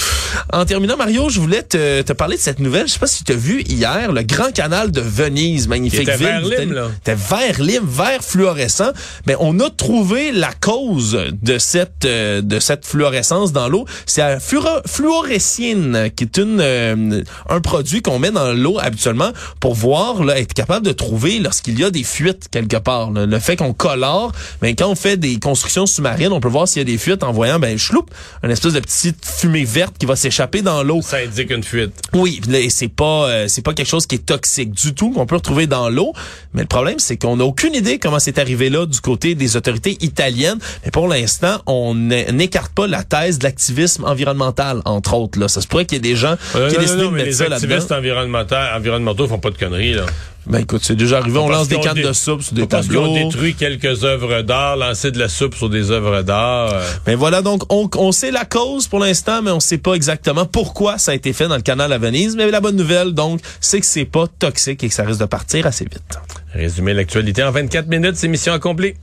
En 0.51 0.65
terminant, 0.65 0.97
Mario, 0.97 1.29
je 1.29 1.39
voulais 1.39 1.61
te, 1.63 2.01
te 2.01 2.13
parler 2.13 2.35
de 2.35 2.41
cette 2.41 2.59
nouvelle. 2.59 2.87
Je 2.87 2.93
sais 2.93 2.99
pas 2.99 3.07
si 3.07 3.23
tu 3.23 3.31
as 3.31 3.35
vu 3.35 3.61
hier 3.61 4.11
le 4.11 4.21
grand 4.23 4.51
canal 4.51 4.91
de 4.91 5.01
Venise, 5.01 5.67
magnifique 5.67 6.01
était 6.01 6.17
ville. 6.17 6.27
vert 6.27 6.41
d'Italie. 6.41 6.71
là. 6.71 6.87
Vert 7.05 7.61
lime, 7.61 7.85
vert 7.87 8.23
fluorescent. 8.23 8.91
Mais 9.27 9.35
on 9.39 9.59
a 9.59 9.69
trouvé 9.69 10.31
la 10.31 10.51
cause 10.53 11.17
de 11.41 11.57
cette 11.57 12.05
euh, 12.05 12.41
de 12.41 12.59
cette 12.59 12.85
fluorescence 12.85 13.53
dans 13.53 13.69
l'eau. 13.69 13.85
C'est 14.05 14.21
la 14.21 14.39
fluorescine, 14.39 16.09
qui 16.15 16.23
est 16.23 16.37
une 16.37 16.59
euh, 16.61 17.21
un 17.49 17.61
produit 17.61 18.01
qu'on 18.01 18.19
met 18.19 18.31
dans 18.31 18.51
l'eau 18.53 18.77
habituellement 18.79 19.31
pour 19.59 19.73
voir 19.73 20.23
là, 20.23 20.37
être 20.39 20.53
capable 20.53 20.85
de 20.85 20.91
trouver 20.91 21.39
lorsqu'il 21.39 21.79
y 21.79 21.83
a 21.83 21.91
des 21.91 22.03
fuites 22.03 22.47
quelque 22.51 22.77
part. 22.77 23.11
là. 23.11 23.25
Le 23.25 23.39
fait 23.39 23.55
qu'on 23.55 23.73
colore, 23.73 24.31
mais 24.61 24.75
quand 24.75 24.87
on 24.89 24.95
fait 24.95 25.17
des 25.17 25.39
constructions 25.39 25.85
sous-marines, 25.85 26.31
on 26.31 26.39
peut 26.39 26.47
voir 26.49 26.67
s'il 26.67 26.79
y 26.79 26.81
a 26.81 26.85
des 26.85 26.97
fuites 26.97 27.23
en 27.23 27.31
voyant 27.31 27.58
ben 27.59 27.77
chloup, 27.77 28.05
une 28.43 28.51
espèce 28.51 28.73
de 28.73 28.79
petite 28.79 29.25
fumée 29.25 29.63
verte 29.63 29.95
qui 29.97 30.05
va 30.05 30.15
s'échapper 30.15 30.61
dans 30.61 30.83
l'eau. 30.83 31.01
Ça 31.01 31.17
indique 31.17 31.51
une 31.51 31.63
fuite. 31.63 31.93
Oui, 32.13 32.41
et 32.53 32.69
c'est 32.69 32.87
pas 32.87 33.29
euh, 33.29 33.47
c'est 33.47 33.61
pas 33.61 33.73
quelque 33.73 33.87
chose 33.89 34.05
qui 34.05 34.15
est 34.15 34.25
toxique 34.25 34.71
du 34.71 34.93
tout 34.93 35.11
qu'on 35.11 35.25
peut 35.25 35.35
retrouver 35.35 35.67
dans 35.67 35.89
l'eau, 35.89 36.13
mais 36.53 36.61
le 36.61 36.67
problème 36.67 36.99
c'est 36.99 37.17
qu'on 37.17 37.37
n'a 37.37 37.45
aucune 37.45 37.75
idée 37.75 37.99
comment 37.99 38.19
c'est 38.19 38.37
arrivé 38.39 38.69
là 38.69 38.85
du 38.85 39.01
côté 39.01 39.35
des 39.35 39.55
autorités 39.57 39.97
italiennes, 40.01 40.59
mais 40.85 40.91
pour 40.91 41.07
l'instant, 41.07 41.61
on 41.65 41.95
n'écarte 41.95 42.71
pas 42.73 42.87
la 42.87 43.03
thèse 43.03 43.39
de 43.39 43.43
l'activisme 43.43 44.03
environnemental 44.05 44.81
entre 44.85 45.13
autres 45.13 45.39
là. 45.39 45.47
Ça 45.47 45.61
se 45.61 45.67
pourrait 45.67 45.85
qu'il 45.85 45.95
y 45.97 45.99
ait 45.99 46.11
des 46.11 46.15
gens 46.15 46.35
Euh, 46.55 46.69
qui 46.69 46.75
non, 46.75 46.81
aient 46.81 46.83
décidé 46.85 47.03
non, 47.03 47.11
de 47.11 47.15
mettre 47.15 47.25
les 47.27 47.33
ça 47.33 47.45
activistes 47.45 47.91
environnementaux, 47.91 48.55
environnementaux 48.75 49.27
font 49.27 49.39
pas 49.39 49.51
de 49.51 49.57
conneries, 49.57 49.93
là. 49.93 50.05
Ben 50.49 50.61
écoute, 50.61 50.81
c'est 50.83 50.95
déjà 50.95 51.19
arrivé, 51.19 51.37
on 51.37 51.47
Parce 51.47 51.59
lance 51.59 51.67
des 51.67 51.79
cannes 51.79 52.01
de 52.01 52.11
soupe 52.11 52.41
sur 52.41 52.53
des 52.55 52.65
Parce 52.65 52.87
qu'ils 52.87 52.97
ont 52.97 53.13
tableaux. 53.13 53.29
détruit 53.29 53.53
quelques 53.53 54.03
œuvres 54.03 54.41
d'art, 54.41 54.77
lancé 54.77 55.11
de 55.11 55.19
la 55.19 55.29
soupe 55.29 55.53
sur 55.53 55.69
des 55.69 55.91
œuvres 55.91 56.23
d'art. 56.23 56.73
Mais 57.05 57.13
voilà 57.13 57.43
donc 57.43 57.61
on, 57.69 57.87
on 57.97 58.11
sait 58.11 58.31
la 58.31 58.45
cause 58.45 58.87
pour 58.87 58.97
l'instant, 58.99 59.43
mais 59.43 59.51
on 59.51 59.59
sait 59.59 59.77
pas 59.77 59.93
exactement 59.93 60.47
pourquoi 60.47 60.97
ça 60.97 61.11
a 61.11 61.13
été 61.15 61.33
fait 61.33 61.47
dans 61.47 61.55
le 61.55 61.61
canal 61.61 61.93
à 61.93 61.99
Venise. 61.99 62.35
Mais 62.35 62.49
la 62.49 62.61
bonne 62.61 62.75
nouvelle 62.75 63.13
donc, 63.13 63.41
c'est 63.61 63.79
que 63.79 63.85
c'est 63.85 64.05
pas 64.05 64.25
toxique 64.39 64.83
et 64.83 64.89
que 64.89 64.93
ça 64.95 65.03
risque 65.03 65.19
de 65.19 65.25
partir 65.25 65.67
assez 65.67 65.85
vite. 65.85 66.17
Résumer 66.51 66.95
l'actualité 66.95 67.43
en 67.43 67.51
24 67.51 67.87
minutes, 67.87 68.15
c'est 68.15 68.27
mission 68.27 68.51
accomplie. 68.51 68.95